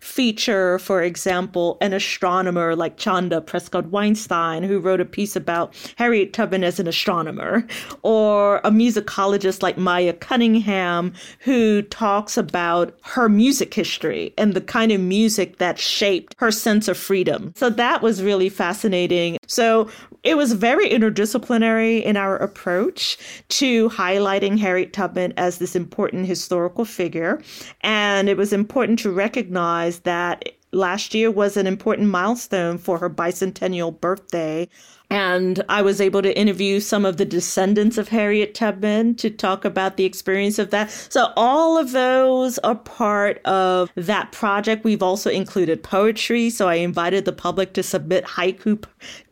feature, 0.00 0.78
for 0.78 1.02
example, 1.02 1.78
an 1.80 1.92
astronomer 1.92 2.74
like 2.76 2.96
Chanda 2.96 3.40
Prescod-Weinstein, 3.40 4.62
who 4.62 4.78
wrote 4.78 5.00
a 5.00 5.04
piece 5.04 5.36
about 5.36 5.74
Harriet 5.96 6.32
Tubman 6.32 6.64
as 6.64 6.80
an 6.80 6.86
astronomer, 6.86 7.66
or 8.02 8.58
a 8.58 8.70
musicologist 8.70 9.62
like 9.62 9.78
Maya 9.78 10.12
Cunningham, 10.12 11.12
who 11.40 11.82
talks 11.82 12.36
about 12.36 12.96
her 13.02 13.28
music 13.28 13.74
history 13.74 14.32
and 14.38 14.54
the 14.54 14.60
kind 14.60 14.92
of 14.92 15.00
music 15.00 15.58
that 15.58 15.78
shaped 15.78 16.34
her 16.38 16.50
sense 16.50 16.88
of 16.88 16.96
freedom. 16.96 17.52
So 17.56 17.70
that 17.70 18.02
was 18.02 18.22
really 18.22 18.48
fascinating. 18.48 19.36
So 19.46 19.90
it 20.22 20.36
was 20.36 20.52
very 20.52 20.88
interdisciplinary 20.88 22.02
in 22.02 22.16
our 22.16 22.36
approach 22.36 23.16
to 23.48 23.88
highlighting 23.90 24.58
Harriet 24.58 24.92
Tubman 24.92 25.32
as 25.36 25.58
this 25.58 25.76
important 25.76 26.26
historical 26.26 26.84
figure. 26.84 27.40
And 27.82 28.28
it 28.28 28.36
was 28.36 28.52
important 28.52 28.98
to 29.00 29.10
recognize 29.10 30.00
that 30.00 30.48
last 30.72 31.14
year 31.14 31.30
was 31.30 31.56
an 31.56 31.66
important 31.66 32.08
milestone 32.08 32.78
for 32.78 32.98
her 32.98 33.10
bicentennial 33.10 33.98
birthday. 34.00 34.68
And 35.08 35.62
I 35.68 35.82
was 35.82 36.00
able 36.00 36.20
to 36.22 36.36
interview 36.36 36.80
some 36.80 37.04
of 37.04 37.16
the 37.16 37.24
descendants 37.24 37.96
of 37.96 38.08
Harriet 38.08 38.54
Tubman 38.54 39.14
to 39.16 39.30
talk 39.30 39.64
about 39.64 39.96
the 39.96 40.04
experience 40.04 40.58
of 40.58 40.70
that. 40.70 40.90
So, 40.90 41.32
all 41.36 41.78
of 41.78 41.92
those 41.92 42.58
are 42.58 42.74
part 42.74 43.40
of 43.44 43.92
that 43.94 44.32
project. 44.32 44.82
We've 44.82 45.04
also 45.04 45.30
included 45.30 45.84
poetry. 45.84 46.50
So, 46.50 46.68
I 46.68 46.76
invited 46.76 47.24
the 47.24 47.32
public 47.32 47.72
to 47.74 47.84
submit 47.84 48.24
haiku 48.24 48.84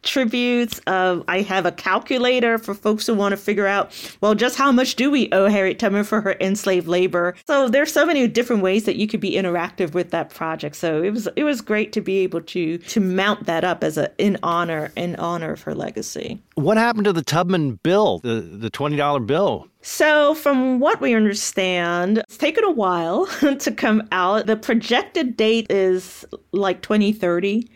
tributes. 0.05 0.81
Uh, 0.87 1.23
I 1.29 1.41
have 1.43 1.67
a 1.67 1.73
calculator 1.73 2.59
for 2.59 2.75
folks 2.75 3.07
who 3.07 3.15
want 3.15 3.33
to 3.33 3.37
figure 3.37 3.67
out, 3.67 3.93
well, 4.21 4.35
just 4.35 4.57
how 4.57 4.71
much 4.73 4.97
do 4.97 5.11
we 5.11 5.29
owe 5.33 5.49
Harriet 5.49 5.79
Tubman 5.79 6.05
for 6.05 6.21
her 6.21 6.37
enslaved 6.41 6.87
labor? 6.87 7.35
So 7.47 7.69
there's 7.69 7.93
so 7.93 8.07
many 8.07 8.27
different 8.29 8.63
ways 8.63 8.85
that 8.85 8.97
you 8.97 9.07
could 9.07 9.21
be 9.21 9.33
interactive 9.33 9.95
with 9.95 10.11
that 10.11 10.31
project. 10.31 10.77
So 10.77 11.03
it 11.03 11.11
was 11.11 11.29
it 11.37 11.45
was 11.45 11.61
great 11.61 11.93
to 11.95 12.01
be 12.01 12.19
able 12.19 12.43
to 12.43 12.79
to 12.79 13.01
mount 13.01 13.47
that 13.47 13.65
up 13.65 13.83
as 13.83 13.99
a 13.99 14.11
in 14.19 14.39
honor 14.43 14.93
in 14.97 15.17
honor 15.17 15.53
of 15.53 15.63
her 15.63 15.75
legacy. 15.75 16.41
What 16.55 16.77
happened 16.77 17.05
to 17.07 17.13
the 17.13 17.23
Tubman 17.23 17.81
bill, 17.83 18.21
the 18.21 18.41
the 18.41 18.71
twenty 18.71 18.97
dollar 18.97 19.21
bill? 19.21 19.69
So, 19.87 20.35
from 20.35 20.81
what 20.81 21.03
we 21.03 21.15
understand, 21.15 22.19
it's 22.19 22.39
taken 22.39 22.65
a 22.65 22.71
while 22.71 23.27
to 23.59 23.71
come 23.71 24.09
out. 24.13 24.47
The 24.47 24.57
projected 24.57 25.37
date 25.37 25.67
is 25.71 26.25
like 26.53 26.81
2030. 26.81 27.69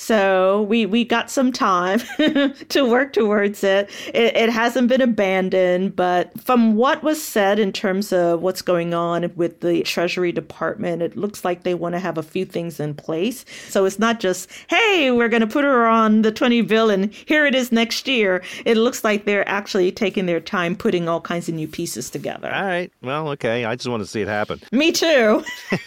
So 0.00 0.62
we, 0.62 0.86
we 0.86 1.04
got 1.04 1.30
some 1.30 1.52
time 1.52 2.00
to 2.70 2.90
work 2.90 3.12
towards 3.12 3.62
it. 3.62 3.90
it. 4.14 4.34
It 4.34 4.48
hasn't 4.48 4.88
been 4.88 5.02
abandoned, 5.02 5.94
but 5.94 6.40
from 6.40 6.74
what 6.74 7.02
was 7.02 7.22
said 7.22 7.58
in 7.58 7.70
terms 7.70 8.10
of 8.10 8.40
what's 8.40 8.62
going 8.62 8.94
on 8.94 9.30
with 9.36 9.60
the 9.60 9.82
Treasury 9.82 10.32
Department, 10.32 11.02
it 11.02 11.18
looks 11.18 11.44
like 11.44 11.64
they 11.64 11.74
want 11.74 11.96
to 11.96 11.98
have 11.98 12.16
a 12.16 12.22
few 12.22 12.46
things 12.46 12.80
in 12.80 12.94
place. 12.94 13.44
So 13.68 13.84
it's 13.84 13.98
not 13.98 14.20
just, 14.20 14.48
hey, 14.70 15.10
we're 15.10 15.28
going 15.28 15.42
to 15.42 15.46
put 15.46 15.64
her 15.64 15.86
on 15.86 16.22
the 16.22 16.32
20 16.32 16.62
bill 16.62 16.88
and 16.88 17.12
here 17.12 17.44
it 17.44 17.54
is 17.54 17.70
next 17.70 18.08
year. 18.08 18.42
It 18.64 18.78
looks 18.78 19.04
like 19.04 19.26
they're 19.26 19.46
actually 19.46 19.92
taking 19.92 20.24
their 20.24 20.40
time 20.40 20.76
putting 20.76 21.10
all 21.10 21.20
kinds 21.20 21.46
of 21.50 21.54
new 21.54 21.68
pieces 21.68 22.08
together. 22.08 22.50
All 22.50 22.64
right. 22.64 22.90
Well, 23.02 23.28
okay. 23.32 23.66
I 23.66 23.76
just 23.76 23.86
want 23.86 24.02
to 24.02 24.06
see 24.06 24.22
it 24.22 24.28
happen. 24.28 24.62
Me 24.72 24.92
too. 24.92 25.44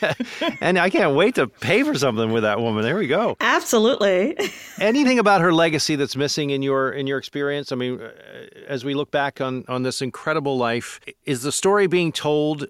and 0.62 0.78
I 0.78 0.92
can't 0.92 1.16
wait 1.16 1.34
to 1.36 1.48
pay 1.48 1.82
for 1.82 1.96
something 1.98 2.32
with 2.32 2.44
that 2.44 2.60
woman. 2.60 2.84
There 2.84 2.98
we 2.98 3.08
go. 3.08 3.38
Absolutely. 3.40 4.03
Anything 4.80 5.20
about 5.20 5.42
her 5.42 5.54
legacy 5.54 5.96
that's 5.96 6.16
missing 6.16 6.50
in 6.50 6.62
your 6.62 6.92
in 6.92 7.08
your 7.08 7.18
experience? 7.18 7.72
I 7.72 7.76
mean, 7.76 8.02
as 8.68 8.84
we 8.84 8.94
look 8.94 9.12
back 9.12 9.42
on 9.42 9.66
on 9.68 9.84
this 9.84 10.02
incredible 10.02 10.58
life, 10.58 11.00
is 11.26 11.44
the 11.44 11.52
story 11.52 11.88
being 11.88 12.12
told 12.12 12.68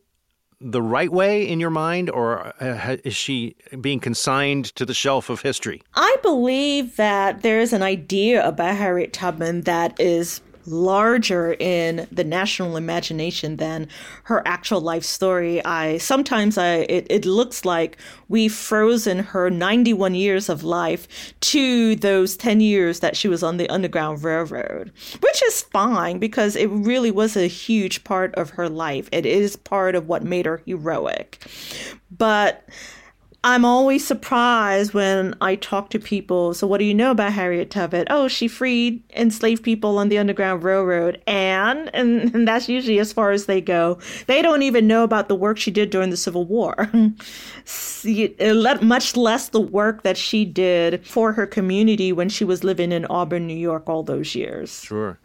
the 0.63 0.81
right 0.81 1.11
way 1.11 1.47
in 1.47 1.59
your 1.59 1.69
mind, 1.69 2.09
or 2.09 2.53
uh, 2.61 2.97
is 3.03 3.15
she 3.15 3.55
being 3.81 3.99
consigned 3.99 4.65
to 4.75 4.85
the 4.85 4.93
shelf 4.93 5.29
of 5.29 5.41
history? 5.41 5.81
I 5.95 6.15
believe 6.21 6.95
that 6.95 7.41
there 7.41 7.59
is 7.59 7.73
an 7.73 7.83
idea 7.83 8.47
about 8.47 8.77
Harriet 8.77 9.11
Tubman 9.11 9.61
that 9.61 9.99
is 9.99 10.41
larger 10.65 11.53
in 11.59 12.07
the 12.11 12.23
national 12.23 12.77
imagination 12.77 13.57
than 13.57 13.87
her 14.23 14.41
actual 14.45 14.81
life 14.81 15.03
story. 15.03 15.63
I 15.65 15.97
sometimes 15.97 16.57
I 16.57 16.85
it, 16.89 17.07
it 17.09 17.25
looks 17.25 17.65
like 17.65 17.97
we've 18.29 18.53
frozen 18.53 19.19
her 19.19 19.49
91 19.49 20.15
years 20.15 20.49
of 20.49 20.63
life 20.63 21.33
to 21.41 21.95
those 21.95 22.37
10 22.37 22.61
years 22.61 22.99
that 22.99 23.15
she 23.15 23.27
was 23.27 23.43
on 23.43 23.57
the 23.57 23.69
Underground 23.69 24.23
Railroad, 24.23 24.91
which 25.19 25.43
is 25.43 25.61
fine 25.61 26.19
because 26.19 26.55
it 26.55 26.67
really 26.67 27.11
was 27.11 27.35
a 27.35 27.47
huge 27.47 28.03
part 28.03 28.33
of 28.35 28.51
her 28.51 28.69
life. 28.69 29.09
It 29.11 29.25
is 29.25 29.55
part 29.55 29.95
of 29.95 30.07
what 30.07 30.23
made 30.23 30.45
her 30.45 30.61
heroic. 30.65 31.45
But 32.11 32.63
I'm 33.45 33.65
always 33.65 34.07
surprised 34.07 34.93
when 34.93 35.35
I 35.41 35.55
talk 35.55 35.89
to 35.89 35.99
people. 35.99 36.53
So, 36.53 36.65
what 36.65 36.77
do 36.77 36.85
you 36.85 36.93
know 36.93 37.11
about 37.11 37.33
Harriet 37.33 37.69
Tubman? 37.69 38.05
Oh, 38.09 38.29
she 38.29 38.47
freed 38.47 39.03
enslaved 39.13 39.63
people 39.63 39.97
on 39.97 40.07
the 40.07 40.17
Underground 40.17 40.63
Railroad. 40.63 41.21
And, 41.27 41.93
and, 41.93 42.33
and 42.33 42.47
that's 42.47 42.69
usually 42.69 42.99
as 42.99 43.11
far 43.11 43.31
as 43.31 43.45
they 43.45 43.59
go. 43.59 43.99
They 44.27 44.41
don't 44.41 44.61
even 44.61 44.87
know 44.87 45.03
about 45.03 45.27
the 45.27 45.35
work 45.35 45.57
she 45.57 45.71
did 45.71 45.89
during 45.89 46.09
the 46.09 46.17
Civil 46.17 46.45
War, 46.45 46.89
uh, 46.93 48.77
much 48.81 49.17
less 49.17 49.49
the 49.49 49.61
work 49.61 50.03
that 50.03 50.15
she 50.15 50.45
did 50.45 51.05
for 51.05 51.33
her 51.33 51.45
community 51.45 52.13
when 52.13 52.29
she 52.29 52.45
was 52.45 52.63
living 52.63 52.93
in 52.93 53.05
Auburn, 53.05 53.45
New 53.45 53.53
York, 53.57 53.89
all 53.89 54.03
those 54.03 54.35
years. 54.35 54.81
Sure. 54.83 55.19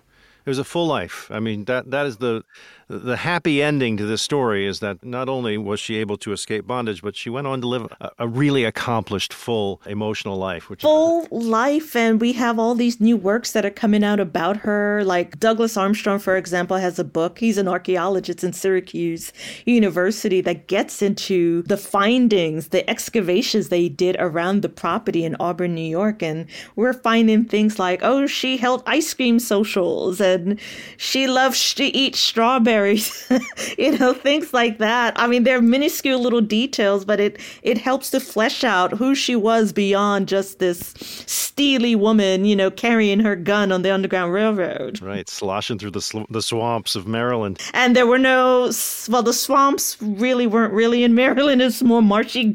It 0.45 0.51
was 0.51 0.59
a 0.59 0.65
full 0.65 0.87
life. 0.87 1.31
I 1.31 1.41
mean, 1.41 1.67
that 1.67 1.91
that 1.91 2.07
is 2.07 2.17
the 2.17 2.43
the 2.89 3.17
happy 3.17 3.63
ending 3.63 3.99
to 3.99 4.07
this 4.07 4.23
story 4.23 4.67
is 4.67 4.81
that 4.81 5.05
not 5.05 5.29
only 5.29 5.59
was 5.59 5.79
she 5.79 5.97
able 5.97 6.17
to 6.17 6.33
escape 6.33 6.67
bondage, 6.67 7.03
but 7.03 7.15
she 7.15 7.29
went 7.29 7.47
on 7.47 7.61
to 7.61 7.67
live 7.67 7.87
a, 8.01 8.11
a 8.21 8.29
really 8.29 8.65
accomplished, 8.65 9.33
full 9.35 9.83
emotional 9.85 10.39
life. 10.39 10.71
Which 10.71 10.81
full 10.81 11.25
is, 11.25 11.31
life, 11.31 11.95
and 11.95 12.19
we 12.19 12.33
have 12.33 12.59
all 12.59 12.75
these 12.75 12.99
new 12.99 13.17
works 13.17 13.53
that 13.53 13.67
are 13.67 13.71
coming 13.71 14.03
out 14.03 14.21
about 14.21 14.57
her. 14.59 15.05
Like 15.05 15.39
Douglas 15.39 15.77
Armstrong, 15.77 16.19
for 16.19 16.37
example, 16.37 16.79
has 16.79 16.99
a 16.99 17.05
book. 17.05 17.39
He's 17.39 17.59
an 17.59 17.69
archaeologist 17.69 18.43
in 18.43 18.55
Syracuse 18.55 19.35
University 19.67 20.41
that 20.41 20.67
gets 20.67 21.03
into 21.03 21.63
the 21.63 21.77
findings, 21.77 22.69
the 22.69 22.89
excavations 22.89 23.69
they 23.69 23.91
did 23.91 24.17
around 24.19 24.63
the 24.63 24.69
property 24.71 25.25
in 25.25 25.37
Auburn, 25.39 25.75
New 25.75 25.83
York, 25.83 26.23
and 26.23 26.47
we're 26.75 26.95
finding 26.95 27.45
things 27.45 27.79
like, 27.79 28.01
oh, 28.03 28.27
she 28.27 28.57
held 28.57 28.83
ice 28.87 29.13
cream 29.13 29.39
socials, 29.39 30.23
and 30.23 30.59
she 30.97 31.27
loved 31.27 31.77
to 31.77 31.85
eat 31.85 32.17
strawberries 32.17 32.78
You 33.79 33.97
know, 33.99 34.13
things 34.13 34.53
like 34.53 34.79
that. 34.79 35.19
I 35.19 35.27
mean, 35.27 35.45
they're 35.45 35.63
minuscule 35.63 36.21
little 36.21 36.41
details, 36.41 37.05
but 37.05 37.21
it 37.21 37.39
it 37.63 37.79
helps 37.79 38.11
to 38.11 38.21
flesh 38.21 38.65
out 38.65 38.93
who 38.93 39.15
she 39.15 39.37
was 39.37 39.73
beyond 39.73 40.29
just 40.29 40.59
this 40.59 40.95
steely 41.27 41.95
woman, 41.95 42.45
you 42.45 42.57
know, 42.57 42.71
carrying 42.71 43.21
her 43.21 43.37
gun 43.37 43.71
on 43.71 43.83
the 43.83 43.93
Underground 43.93 44.33
Railroad. 44.33 45.01
Right, 45.01 45.29
sloshing 45.29 45.79
through 45.79 45.93
the 45.93 46.01
sl- 46.01 46.31
the 46.31 46.43
swamps 46.43 46.97
of 46.97 47.07
Maryland. 47.07 47.61
And 47.73 47.95
there 47.95 48.07
were 48.07 48.19
no 48.19 48.71
well, 49.09 49.23
the 49.23 49.33
swamps 49.33 49.97
really 50.01 50.47
weren't 50.47 50.73
really 50.73 51.05
in 51.05 51.15
Maryland. 51.15 51.63
It's 51.63 51.83
more 51.83 52.03
marshy. 52.03 52.53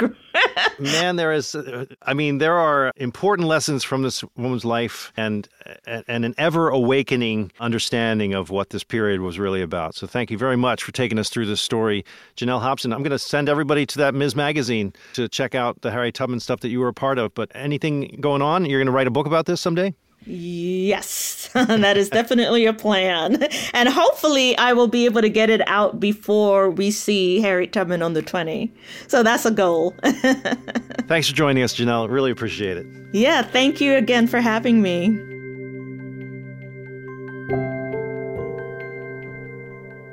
Man, 0.79 1.15
there 1.15 1.31
is. 1.31 1.55
Uh, 1.55 1.85
I 2.01 2.13
mean, 2.13 2.39
there 2.39 2.57
are 2.57 2.91
important 2.97 3.47
lessons 3.47 3.83
from 3.83 4.01
this 4.01 4.23
woman's 4.35 4.65
life, 4.65 5.11
and 5.15 5.47
and 5.85 6.25
an 6.25 6.33
ever 6.37 6.69
awakening 6.69 7.51
understanding 7.59 8.33
of 8.33 8.49
what 8.49 8.71
this 8.71 8.83
period 8.83 9.21
was 9.21 9.37
really 9.39 9.61
about. 9.61 9.95
So, 9.95 10.07
thank 10.07 10.31
you 10.31 10.37
very 10.37 10.57
much 10.57 10.83
for 10.83 10.91
taking 10.91 11.19
us 11.19 11.29
through 11.29 11.45
this 11.45 11.61
story, 11.61 12.03
Janell 12.35 12.61
Hobson. 12.61 12.91
I'm 12.91 13.03
going 13.03 13.11
to 13.11 13.19
send 13.19 13.49
everybody 13.49 13.85
to 13.85 13.97
that 13.99 14.15
Ms. 14.15 14.35
Magazine 14.35 14.93
to 15.13 15.27
check 15.27 15.55
out 15.55 15.81
the 15.81 15.91
Harry 15.91 16.11
Tubman 16.11 16.39
stuff 16.39 16.61
that 16.61 16.69
you 16.69 16.79
were 16.79 16.89
a 16.89 16.93
part 16.93 17.17
of. 17.17 17.33
But 17.33 17.51
anything 17.53 18.17
going 18.19 18.41
on? 18.41 18.65
You're 18.65 18.79
going 18.79 18.87
to 18.87 18.91
write 18.91 19.07
a 19.07 19.11
book 19.11 19.27
about 19.27 19.45
this 19.45 19.61
someday? 19.61 19.93
Yes, 20.25 21.49
that 21.53 21.97
is 21.97 22.09
definitely 22.09 22.65
a 22.65 22.73
plan. 22.73 23.43
And 23.73 23.89
hopefully, 23.89 24.57
I 24.57 24.73
will 24.73 24.87
be 24.87 25.05
able 25.05 25.21
to 25.21 25.29
get 25.29 25.49
it 25.49 25.67
out 25.67 25.99
before 25.99 26.69
we 26.69 26.91
see 26.91 27.41
Harriet 27.41 27.73
Tubman 27.73 28.01
on 28.01 28.13
the 28.13 28.21
20. 28.21 28.73
So 29.07 29.23
that's 29.23 29.45
a 29.45 29.51
goal. 29.51 29.95
Thanks 30.03 31.29
for 31.29 31.35
joining 31.35 31.63
us, 31.63 31.75
Janell. 31.75 32.09
Really 32.09 32.31
appreciate 32.31 32.77
it. 32.77 32.87
Yeah, 33.11 33.43
thank 33.43 33.79
you 33.79 33.93
again 33.93 34.25
for 34.25 34.41
having 34.41 34.81
me. 34.81 35.19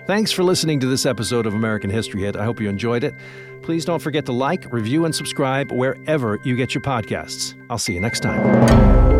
Thanks 0.07 0.33
for 0.33 0.43
listening 0.43 0.81
to 0.81 0.87
this 0.87 1.07
episode 1.07 1.47
of 1.47 1.55
American 1.55 1.89
History 1.89 2.23
Hit. 2.23 2.37
I 2.37 2.45
hope 2.45 2.61
you 2.61 2.69
enjoyed 2.69 3.05
it. 3.05 3.15
Please 3.63 3.85
don't 3.85 4.01
forget 4.01 4.27
to 4.27 4.33
like, 4.33 4.71
review, 4.73 5.05
and 5.05 5.15
subscribe 5.15 5.71
wherever 5.71 6.39
you 6.45 6.57
get 6.57 6.75
your 6.75 6.83
podcasts. 6.83 7.55
I'll 7.71 7.79
see 7.79 7.95
you 7.95 8.01
next 8.01 8.21
time. 8.21 9.20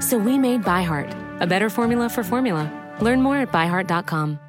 So 0.00 0.18
we 0.18 0.38
made 0.38 0.62
ByHeart, 0.62 1.40
a 1.40 1.46
better 1.46 1.70
formula 1.70 2.08
for 2.08 2.24
formula. 2.24 2.96
Learn 3.00 3.22
more 3.22 3.36
at 3.36 3.52
byheart.com. 3.52 4.40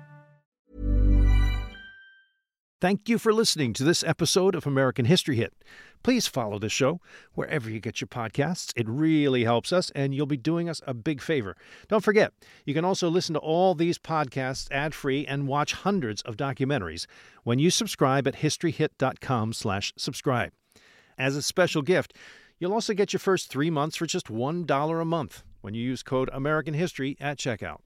Thank 2.82 3.10
you 3.10 3.18
for 3.18 3.34
listening 3.34 3.74
to 3.74 3.84
this 3.84 4.06
episode 4.06 4.56
of 4.56 4.66
American 4.66 5.04
History 5.04 5.36
Hit. 5.36 5.54
Please 6.02 6.28
follow 6.28 6.60
the 6.60 6.70
show 6.70 7.02
wherever 7.34 7.70
you 7.70 7.82
get 7.82 8.00
your 8.00 8.08
podcasts. 8.08 8.72
It 8.74 8.88
really 8.88 9.44
helps 9.44 9.74
us, 9.74 9.92
and 9.94 10.16
you'll 10.16 10.26
be 10.26 10.38
doing 10.38 10.70
us 10.70 10.82
a 10.88 10.94
big 10.94 11.22
favor. 11.22 11.58
Don't 11.90 12.06
forget, 12.06 12.32
you 12.64 12.74
can 12.74 12.86
also 12.86 13.10
listen 13.10 13.34
to 13.34 13.40
all 13.42 13.76
these 13.76 13.98
podcasts 13.98 14.72
ad-free 14.72 15.28
and 15.28 15.46
watch 15.46 15.74
hundreds 15.74 16.22
of 16.22 16.38
documentaries 16.38 17.06
when 17.44 17.60
you 17.60 17.70
subscribe 17.70 18.30
at 18.30 18.36
historyhit.com/subscribe. 18.36 20.52
As 21.18 21.36
a 21.36 21.42
special 21.42 21.82
gift, 21.82 22.14
You'll 22.60 22.74
also 22.74 22.94
get 22.94 23.14
your 23.14 23.22
first 23.22 23.50
three 23.50 23.70
months 23.70 23.96
for 23.96 24.06
just 24.06 24.28
$1 24.28 25.02
a 25.02 25.06
month 25.06 25.44
when 25.62 25.74
you 25.74 25.82
use 25.82 26.04
code 26.04 26.30
American 26.34 26.74
History 26.74 27.16
at 27.20 27.38
checkout. 27.38 27.80